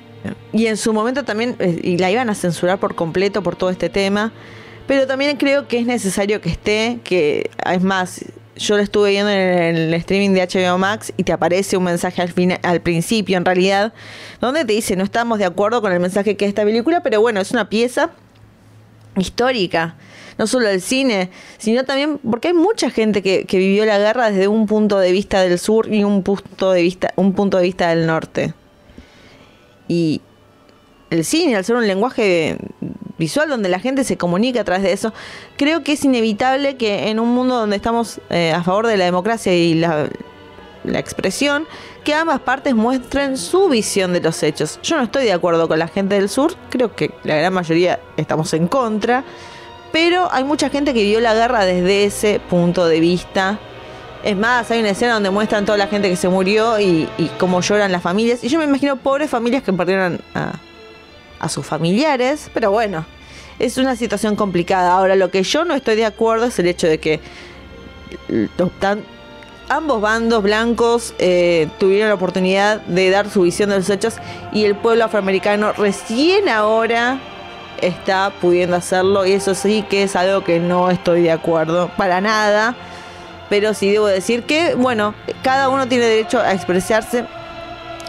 y 0.53 0.67
en 0.67 0.77
su 0.77 0.93
momento 0.93 1.25
también, 1.25 1.57
eh, 1.59 1.81
y 1.83 1.99
la 1.99 2.11
iban 2.11 2.31
a 2.31 2.35
censurar 2.35 2.79
por 2.79 2.95
completo 2.95 3.43
por 3.43 3.57
todo 3.57 3.71
este 3.71 3.89
tema, 3.89 4.33
pero 4.87 5.07
también 5.07 5.37
creo 5.37 5.69
que 5.69 5.79
es 5.79 5.87
necesario 5.87 6.41
que 6.41 6.49
esté, 6.49 7.01
que 7.05 7.51
es 7.65 7.83
más, 7.83 8.25
yo 8.57 8.77
lo 8.77 8.83
estuve 8.83 9.11
viendo 9.11 9.31
en 9.31 9.77
el 9.77 9.95
streaming 9.95 10.31
de 10.31 10.47
HBO 10.47 10.79
Max 10.79 11.13
y 11.17 11.25
te 11.25 11.33
aparece 11.33 11.77
un 11.77 11.85
mensaje 11.85 12.23
al, 12.23 12.33
final, 12.33 12.59
al 12.63 12.81
principio, 12.81 13.37
en 13.37 13.45
realidad, 13.45 13.93
donde 14.41 14.65
te 14.65 14.73
dice, 14.73 14.97
no 14.97 15.05
estamos 15.05 15.39
de 15.39 15.45
acuerdo 15.45 15.81
con 15.81 15.93
el 15.93 16.01
mensaje 16.01 16.37
que 16.37 16.45
es 16.45 16.51
esta 16.51 16.65
película, 16.65 17.03
pero 17.03 17.21
bueno, 17.21 17.41
es 17.41 17.53
una 17.53 17.69
pieza 17.69 18.11
histórica 19.17 19.97
no 20.39 20.47
solo 20.47 20.69
del 20.69 20.83
cine, 20.83 21.31
sino 21.59 21.85
también 21.85 22.19
porque 22.19 22.49
hay 22.49 22.55
mucha 22.55 22.91
gente 22.91 23.23
que, 23.23 23.45
que, 23.45 23.59
vivió 23.59 23.85
la 23.87 23.99
guerra 23.99 24.31
desde 24.31 24.49
un 24.49 24.67
punto 24.67 24.99
de 24.99 25.13
vista 25.13 25.41
del 25.41 25.59
sur 25.59 25.93
y 25.93 26.05
un 26.05 26.23
punto 26.23 26.73
de 26.73 26.83
vista, 26.83 27.13
un 27.17 27.33
punto 27.33 27.57
de 27.57 27.63
vista 27.63 27.89
del 27.89 28.07
norte. 28.07 28.53
Y 29.89 30.21
el 31.11 31.25
cine, 31.25 31.57
al 31.57 31.65
ser 31.65 31.77
un 31.77 31.87
lenguaje 31.87 32.59
visual 33.19 33.49
donde 33.49 33.69
la 33.69 33.79
gente 33.79 34.05
se 34.05 34.17
comunica 34.17 34.61
a 34.61 34.65
través 34.65 34.83
de 34.83 34.93
eso, 34.93 35.13
creo 35.57 35.83
que 35.83 35.93
es 35.93 36.05
inevitable 36.05 36.77
que 36.77 37.09
en 37.09 37.21
un 37.21 37.35
mundo 37.35 37.57
donde 37.57 37.77
estamos 37.77 38.21
eh, 38.31 38.53
a 38.53 38.63
favor 38.63 38.87
de 38.87 38.97
la 38.97 39.05
democracia 39.05 39.55
y 39.55 39.75
la, 39.75 40.09
expresión, 40.95 41.67
que 42.05 42.15
ambas 42.15 42.39
partes 42.39 42.75
muestren 42.75 43.37
su 43.37 43.69
visión 43.69 44.13
de 44.13 44.21
los 44.21 44.41
hechos. 44.45 44.79
Yo 44.85 44.97
no 44.97 45.03
estoy 45.03 45.25
de 45.25 45.33
acuerdo 45.33 45.67
con 45.67 45.81
la 45.81 45.89
gente 45.89 46.15
del 46.15 46.29
sur, 46.29 46.55
creo 46.71 46.95
que 46.95 47.11
la 47.25 47.35
gran 47.37 47.53
mayoría 47.53 47.99
estamos 48.17 48.53
en 48.55 48.69
contra 48.69 49.25
pero 49.97 50.29
hay 50.31 50.45
mucha 50.45 50.69
gente 50.69 50.93
que 50.93 51.03
vivió 51.03 51.21
la 51.21 51.33
guerra 51.33 51.65
desde 51.65 52.05
ese 52.05 52.39
punto 52.51 52.87
de 52.87 53.01
vista. 53.01 53.59
Es 54.23 54.37
más, 54.37 54.71
hay 54.71 54.81
una 54.81 54.91
escena 54.91 55.15
donde 55.15 55.31
muestran 55.31 55.65
toda 55.65 55.79
la 55.79 55.87
gente 55.87 56.11
que 56.11 56.17
se 56.17 56.29
murió 56.29 56.79
y, 56.79 57.09
y 57.17 57.31
cómo 57.39 57.63
lloran 57.63 57.91
las 57.93 58.03
familias. 58.03 58.45
Y 58.45 58.49
yo 58.49 58.59
me 58.59 58.67
imagino 58.67 58.97
pobres 58.97 59.31
familias 59.31 59.63
que 59.63 59.73
perdieron 59.73 60.21
a, 60.35 60.53
a 61.41 61.49
sus 61.49 61.67
familiares, 61.67 62.51
pero 62.53 62.71
bueno, 62.71 63.05
es 63.59 63.79
una 63.79 63.97
situación 63.97 64.37
complicada. 64.37 64.93
Ahora, 64.93 65.17
lo 65.17 65.31
que 65.31 65.43
yo 65.43 65.65
no 65.65 65.75
estoy 65.75 65.97
de 65.97 66.05
acuerdo 66.05 66.47
es 66.47 66.59
el 66.59 66.67
hecho 66.67 66.87
de 66.87 66.99
que 66.99 67.21
ambos 69.69 70.01
bandos 70.01 70.43
blancos 70.43 71.15
eh, 71.19 71.69
tuvieron 71.79 72.09
la 72.09 72.15
oportunidad 72.15 72.81
de 72.83 73.11
dar 73.11 73.31
su 73.31 73.43
visión 73.43 73.71
de 73.71 73.77
los 73.77 73.91
hechos 73.91 74.15
y 74.53 74.65
el 74.65 74.77
pueblo 74.77 75.05
afroamericano 75.05 75.73
recién 75.73 76.49
ahora 76.49 77.19
está 77.81 78.33
pudiendo 78.41 78.77
hacerlo 78.77 79.27
y 79.27 79.33
eso 79.33 79.55
sí 79.55 79.85
que 79.89 80.05
es 80.05 80.17
algo 80.17 80.45
que 80.45 80.61
no 80.61 80.91
estoy 80.91 81.23
de 81.23 81.33
acuerdo 81.33 81.91
para 81.97 82.21
nada. 82.21 82.75
Pero 83.49 83.75
sí 83.75 83.91
debo 83.91 84.07
decir 84.07 84.43
que, 84.43 84.75
bueno, 84.75 85.15
cada 85.43 85.69
uno 85.69 85.87
tiene 85.87 86.07
derecho 86.07 86.41
a 86.41 86.53
expresarse. 86.53 87.27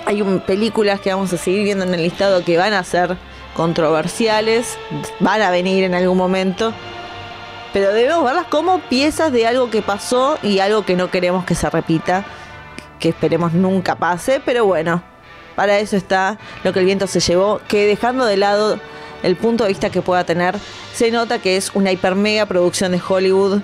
Hay 0.08 0.24
películas 0.46 1.02
que 1.02 1.14
vamos 1.14 1.34
a 1.34 1.38
seguir 1.38 1.66
viendo 1.66 1.84
en 1.84 1.94
el 1.94 2.02
listado 2.02 2.42
que 2.42 2.56
van 2.56 2.72
a 2.72 2.82
ser 2.86 3.18
controversiales, 3.54 4.78
van 5.20 5.42
a 5.42 5.52
venir 5.52 5.84
en 5.84 5.94
algún 5.94 6.18
momento. 6.18 6.72
Pero 7.74 7.92
debemos 7.92 8.24
verlas 8.24 8.46
como 8.46 8.80
piezas 8.80 9.34
de 9.34 9.46
algo 9.46 9.70
que 9.70 9.82
pasó 9.82 10.40
y 10.42 10.60
algo 10.60 10.86
que 10.86 10.96
no 10.96 11.12
queremos 11.12 11.44
que 11.44 11.56
se 11.56 11.70
repita, 11.70 12.24
que 13.02 13.10
esperemos 13.10 13.52
nunca 13.52 13.96
pase. 13.96 14.42
Pero 14.46 14.66
bueno, 14.66 15.04
para 15.58 15.78
eso 15.78 15.98
está 15.98 16.38
lo 16.64 16.72
que 16.72 16.80
el 16.80 16.86
viento 16.86 17.06
se 17.06 17.20
llevó, 17.20 17.60
que 17.68 17.86
dejando 17.86 18.26
de 18.26 18.38
lado 18.38 18.80
el 19.24 19.36
punto 19.36 19.66
de 19.66 19.72
vista 19.72 19.90
que 19.90 20.02
pueda 20.02 20.24
tener, 20.24 20.56
se 20.94 21.12
nota 21.12 21.40
que 21.40 21.58
es 21.58 21.76
una 21.76 21.92
hiper 21.92 22.16
mega 22.16 22.46
producción 22.46 22.94
de 22.94 23.02
Hollywood 23.06 23.60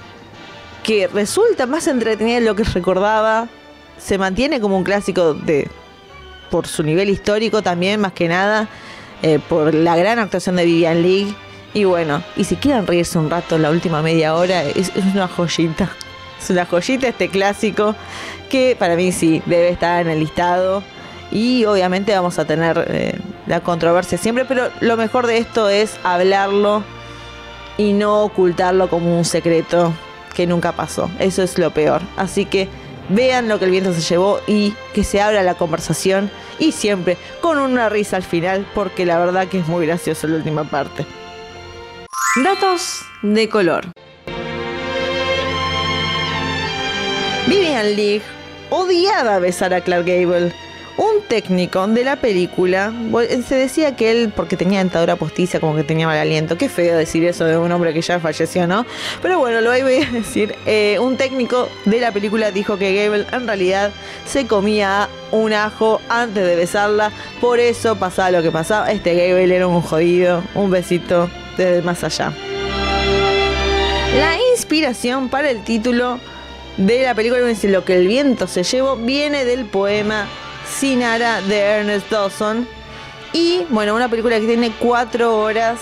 que 0.84 1.08
resulta 1.08 1.68
más 1.68 1.88
entretenida 1.88 2.42
de 2.42 2.46
lo 2.46 2.54
que 2.54 2.66
recordaba. 2.66 3.48
Se 3.98 4.18
mantiene 4.18 4.60
como 4.60 4.76
un 4.76 4.84
clásico 4.84 5.34
de 5.34 5.70
por 6.54 6.68
su 6.68 6.84
nivel 6.84 7.10
histórico 7.10 7.64
también, 7.64 8.00
más 8.00 8.14
que 8.14 8.28
nada, 8.28 8.68
eh, 9.24 9.40
por 9.50 9.74
la 9.74 9.96
gran 9.96 10.20
actuación 10.20 10.56
de 10.56 10.66
Vivian 10.66 11.02
League. 11.02 11.34
Y 11.74 11.86
bueno, 11.86 12.22
y 12.36 12.44
si 12.44 12.58
quieren 12.58 12.86
reírse 12.86 13.18
un 13.18 13.32
rato 13.32 13.58
la 13.58 13.72
última 13.72 14.04
media 14.04 14.36
hora, 14.36 14.62
es, 14.62 14.92
una 15.16 15.28
joyita. 15.28 15.90
Es 16.40 16.52
una 16.52 16.68
joyita 16.68 17.08
este 17.08 17.30
clásico 17.30 17.96
que 18.52 18.76
para 18.78 18.96
mí 18.96 19.12
sí 19.12 19.42
debe 19.48 19.70
estar 19.70 20.04
en 20.04 20.12
el 20.12 20.20
listado. 20.20 20.84
Y 21.32 21.66
obviamente 21.66 22.14
vamos 22.14 22.38
a 22.38 22.46
tener 22.46 22.86
eh, 22.88 23.20
la 23.48 23.62
controversia 23.62 24.20
siempre, 24.20 24.46
pero 24.46 24.70
lo 24.80 24.96
mejor 24.96 25.26
de 25.26 25.40
esto 25.40 25.70
es 25.70 25.96
hablarlo 26.04 26.84
y 27.80 27.94
no 27.94 28.22
ocultarlo 28.26 28.92
como 28.92 29.18
un 29.18 29.26
secreto 29.26 29.92
que 30.36 30.46
nunca 30.46 30.72
pasó. 30.72 31.10
Eso 31.18 31.42
es 31.42 31.58
lo 31.58 31.72
peor. 31.72 32.04
Así 32.16 32.46
que 32.46 32.70
vean 33.10 33.48
lo 33.48 33.60
que 33.60 33.66
el 33.66 33.72
viento 33.72 33.94
se 33.94 34.02
llevó 34.02 34.40
y 34.48 34.74
que 34.94 35.04
se 35.04 35.22
abra 35.22 35.44
la 35.44 35.56
conversación 35.56 36.32
y 36.60 36.72
siempre 36.72 37.18
con 37.42 37.60
una 37.60 37.90
risa 37.90 38.18
al 38.18 38.24
final 38.24 38.66
porque 38.74 39.06
la 39.06 39.20
verdad 39.20 39.48
que 39.48 39.60
es 39.60 39.68
muy 39.68 39.86
gracioso 39.86 40.28
la 40.28 40.38
última 40.38 40.64
parte. 40.64 41.06
Datos 42.44 43.02
de 43.22 43.48
color. 43.50 43.86
Vivian 47.48 47.96
Leigh 47.96 48.22
odiaba 48.70 49.38
besar 49.40 49.74
a 49.74 49.82
Clark 49.82 50.06
Gable 50.06 50.54
un 50.98 51.24
técnico 51.28 51.88
de 51.88 52.04
la 52.04 52.18
película 52.18 52.94
se 53.48 53.56
decía 53.56 53.96
que 53.96 54.12
él, 54.12 54.32
porque 54.36 54.58
tenía 54.58 54.80
dentadura 54.80 55.16
postiza, 55.16 55.60
como 55.60 55.76
que 55.76 55.84
tenía 55.84 56.06
mal 56.06 56.18
aliento. 56.18 56.58
Qué 56.58 56.70
feo 56.70 56.96
decir 56.98 57.26
eso 57.26 57.46
de 57.46 57.58
un 57.58 57.72
hombre 57.72 57.94
que 57.94 58.02
ya 58.02 58.20
falleció, 58.20 58.68
¿no? 58.68 58.86
Pero 59.22 59.40
bueno, 59.40 59.62
lo 59.62 59.72
voy 59.72 59.82
a 59.82 59.86
decir. 60.12 60.56
Eh, 60.66 60.98
un 61.00 61.18
técnico 61.18 61.68
de 61.86 62.00
la 62.00 62.12
película 62.12 62.52
dijo 62.52 62.78
que 62.78 62.94
Gable 62.94 63.26
en 63.32 63.48
realidad 63.48 63.92
se 64.26 64.46
comía 64.46 65.10
un 65.32 65.54
ajo 65.54 66.00
antes 66.10 66.46
de 66.46 66.56
besarla. 66.56 67.12
Por 67.42 67.60
eso 67.60 67.96
pasaba 67.96 68.32
lo 68.32 68.44
que 68.44 68.52
pasaba. 68.52 68.92
Este 68.92 69.16
Gable 69.16 69.56
era 69.56 69.68
un 69.68 69.82
jodido. 69.82 70.44
Un 70.54 70.70
besito 70.70 71.30
desde 71.58 71.82
más 71.82 72.04
allá. 72.04 72.32
La 74.16 74.38
inspiración 74.52 75.30
para 75.30 75.50
el 75.50 75.64
título 75.64 76.20
de 76.78 77.04
la 77.04 77.16
película, 77.16 77.42
lo 77.64 77.86
que 77.86 77.96
el 77.96 78.08
viento 78.08 78.48
se 78.48 78.64
llevó, 78.64 78.96
viene 78.96 79.46
del 79.46 79.66
poema 79.66 80.28
Sinara 80.68 81.42
de 81.42 81.60
Ernest 81.60 82.10
Dawson. 82.10 82.68
Y 83.34 83.66
bueno, 83.70 83.96
una 83.96 84.10
película 84.10 84.40
que 84.40 84.46
tiene 84.46 84.72
cuatro 84.80 85.38
horas 85.38 85.80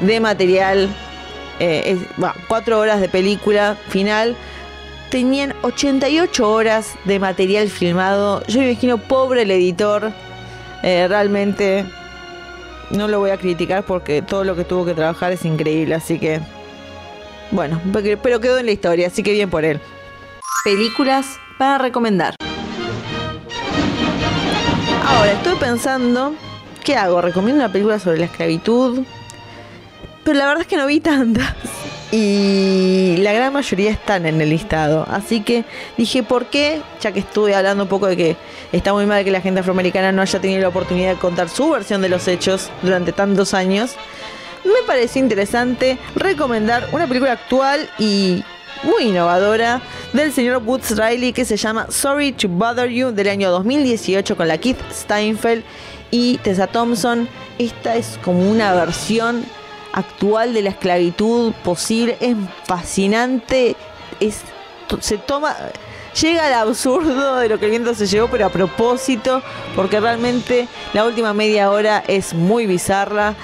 de 0.00 0.18
material, 0.20 0.88
eh, 1.60 1.98
cuatro 2.48 2.78
horas 2.78 3.00
de 3.00 3.08
película 3.08 3.76
final. 3.88 4.36
Tenían 5.10 5.54
88 5.62 6.50
horas 6.50 6.94
de 7.04 7.18
material 7.18 7.68
filmado. 7.68 8.44
Yo 8.46 8.60
me 8.60 8.70
imagino 8.70 8.98
pobre 8.98 9.42
el 9.42 9.50
editor. 9.50 10.12
Eh, 10.82 11.06
realmente 11.08 11.84
no 12.90 13.08
lo 13.08 13.20
voy 13.20 13.30
a 13.30 13.36
criticar 13.36 13.84
porque 13.84 14.22
todo 14.22 14.44
lo 14.44 14.56
que 14.56 14.64
tuvo 14.64 14.84
que 14.84 14.94
trabajar 14.94 15.32
es 15.32 15.44
increíble. 15.44 15.94
Así 15.94 16.18
que, 16.18 16.40
bueno, 17.50 17.80
pero 18.22 18.40
quedó 18.40 18.58
en 18.58 18.66
la 18.66 18.72
historia, 18.72 19.06
así 19.06 19.22
que 19.22 19.32
bien 19.32 19.50
por 19.50 19.64
él. 19.64 19.80
Películas 20.64 21.38
para 21.58 21.78
recomendar. 21.78 22.34
Ahora, 25.24 25.38
estoy 25.38 25.54
pensando, 25.54 26.34
¿qué 26.84 26.96
hago? 26.96 27.22
¿Recomiendo 27.22 27.64
una 27.64 27.72
película 27.72 27.98
sobre 27.98 28.18
la 28.18 28.26
esclavitud? 28.26 29.04
Pero 30.22 30.38
la 30.38 30.44
verdad 30.44 30.60
es 30.60 30.66
que 30.66 30.76
no 30.76 30.86
vi 30.86 31.00
tantas. 31.00 31.54
Y 32.12 33.16
la 33.20 33.32
gran 33.32 33.50
mayoría 33.54 33.90
están 33.90 34.26
en 34.26 34.38
el 34.42 34.50
listado. 34.50 35.06
Así 35.08 35.40
que 35.40 35.64
dije, 35.96 36.24
¿por 36.24 36.50
qué? 36.50 36.82
Ya 37.00 37.12
que 37.12 37.20
estuve 37.20 37.54
hablando 37.54 37.84
un 37.84 37.88
poco 37.88 38.06
de 38.06 38.18
que 38.18 38.36
está 38.70 38.92
muy 38.92 39.06
mal 39.06 39.24
que 39.24 39.30
la 39.30 39.40
gente 39.40 39.60
afroamericana 39.60 40.12
no 40.12 40.20
haya 40.20 40.38
tenido 40.42 40.60
la 40.60 40.68
oportunidad 40.68 41.14
de 41.14 41.18
contar 41.18 41.48
su 41.48 41.70
versión 41.70 42.02
de 42.02 42.10
los 42.10 42.28
hechos 42.28 42.68
durante 42.82 43.12
tantos 43.12 43.54
años. 43.54 43.96
Me 44.62 44.86
pareció 44.86 45.22
interesante 45.22 45.96
recomendar 46.16 46.90
una 46.92 47.06
película 47.06 47.32
actual 47.32 47.88
y 47.98 48.44
muy 48.84 49.04
innovadora 49.04 49.80
del 50.12 50.32
señor 50.32 50.62
Woods 50.64 50.96
Riley 50.96 51.32
que 51.32 51.44
se 51.44 51.56
llama 51.56 51.86
Sorry 51.90 52.32
to 52.32 52.48
Bother 52.48 52.88
You 52.88 53.12
del 53.12 53.28
año 53.28 53.50
2018 53.50 54.36
con 54.36 54.48
la 54.48 54.58
Keith 54.58 54.78
Steinfeld 54.92 55.64
y 56.10 56.38
Tessa 56.38 56.66
Thompson. 56.66 57.28
Esta 57.58 57.96
es 57.96 58.18
como 58.22 58.48
una 58.50 58.74
versión 58.74 59.44
actual 59.92 60.54
de 60.54 60.62
la 60.62 60.70
esclavitud 60.70 61.52
posible. 61.64 62.16
Es 62.20 62.36
fascinante. 62.66 63.76
Es, 64.20 64.42
se 65.00 65.18
toma 65.18 65.56
llega 66.20 66.46
al 66.46 66.68
absurdo 66.68 67.36
de 67.36 67.48
lo 67.48 67.58
que 67.58 67.64
el 67.64 67.72
viento 67.72 67.94
se 67.94 68.06
llevó, 68.06 68.28
pero 68.28 68.46
a 68.46 68.50
propósito, 68.50 69.42
porque 69.74 69.98
realmente 70.00 70.68
la 70.92 71.04
última 71.04 71.34
media 71.34 71.70
hora 71.70 72.04
es 72.06 72.34
muy 72.34 72.66
bizarra. 72.66 73.34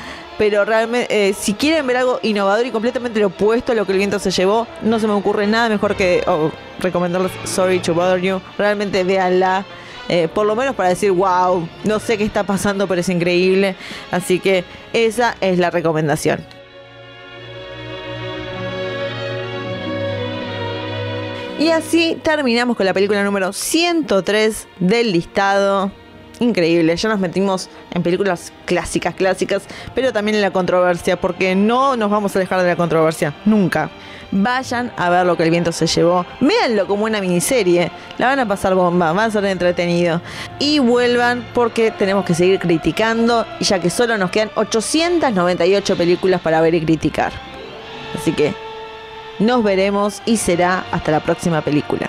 Pero 0.40 0.64
realmente, 0.64 1.28
eh, 1.28 1.34
si 1.34 1.52
quieren 1.52 1.86
ver 1.86 1.98
algo 1.98 2.18
innovador 2.22 2.64
y 2.64 2.70
completamente 2.70 3.20
lo 3.20 3.26
opuesto 3.26 3.72
a 3.72 3.74
lo 3.74 3.84
que 3.84 3.92
el 3.92 3.98
viento 3.98 4.18
se 4.18 4.30
llevó, 4.30 4.66
no 4.80 4.98
se 4.98 5.06
me 5.06 5.12
ocurre 5.12 5.46
nada 5.46 5.68
mejor 5.68 5.96
que 5.96 6.24
oh, 6.26 6.50
recomendarles 6.78 7.30
Sorry 7.44 7.78
to 7.80 7.92
Bother 7.92 8.22
You. 8.22 8.40
Realmente 8.56 9.04
véanla. 9.04 9.66
Eh, 10.08 10.28
por 10.28 10.46
lo 10.46 10.56
menos 10.56 10.74
para 10.74 10.88
decir, 10.88 11.12
wow, 11.12 11.68
no 11.84 12.00
sé 12.00 12.16
qué 12.16 12.24
está 12.24 12.44
pasando, 12.44 12.88
pero 12.88 13.02
es 13.02 13.10
increíble. 13.10 13.76
Así 14.10 14.40
que 14.40 14.64
esa 14.94 15.36
es 15.42 15.58
la 15.58 15.68
recomendación. 15.68 16.42
Y 21.58 21.68
así 21.68 22.18
terminamos 22.22 22.78
con 22.78 22.86
la 22.86 22.94
película 22.94 23.22
número 23.22 23.52
103 23.52 24.68
del 24.78 25.12
listado. 25.12 25.92
Increíble, 26.40 26.96
ya 26.96 27.08
nos 27.10 27.20
metimos 27.20 27.68
en 27.90 28.02
películas 28.02 28.50
clásicas, 28.64 29.14
clásicas, 29.14 29.64
pero 29.94 30.10
también 30.10 30.36
en 30.36 30.40
la 30.40 30.50
controversia, 30.50 31.20
porque 31.20 31.54
no 31.54 31.96
nos 31.96 32.10
vamos 32.10 32.34
a 32.34 32.38
dejar 32.38 32.62
de 32.62 32.68
la 32.68 32.76
controversia, 32.76 33.34
nunca. 33.44 33.90
Vayan 34.32 34.90
a 34.96 35.10
ver 35.10 35.26
lo 35.26 35.36
que 35.36 35.42
el 35.42 35.50
viento 35.50 35.70
se 35.70 35.86
llevó, 35.86 36.24
véanlo 36.40 36.86
como 36.86 37.04
una 37.04 37.20
miniserie, 37.20 37.90
la 38.16 38.28
van 38.28 38.38
a 38.38 38.48
pasar 38.48 38.74
bomba, 38.74 39.12
va 39.12 39.24
a 39.24 39.30
ser 39.30 39.44
entretenido. 39.44 40.22
Y 40.58 40.78
vuelvan 40.78 41.46
porque 41.52 41.90
tenemos 41.90 42.24
que 42.24 42.32
seguir 42.32 42.58
criticando, 42.58 43.44
ya 43.60 43.78
que 43.78 43.90
solo 43.90 44.16
nos 44.16 44.30
quedan 44.30 44.50
898 44.54 45.94
películas 45.94 46.40
para 46.40 46.62
ver 46.62 46.74
y 46.74 46.80
criticar. 46.80 47.32
Así 48.18 48.32
que 48.32 48.54
nos 49.40 49.62
veremos 49.62 50.22
y 50.24 50.38
será 50.38 50.86
hasta 50.90 51.12
la 51.12 51.20
próxima 51.20 51.60
película. 51.60 52.08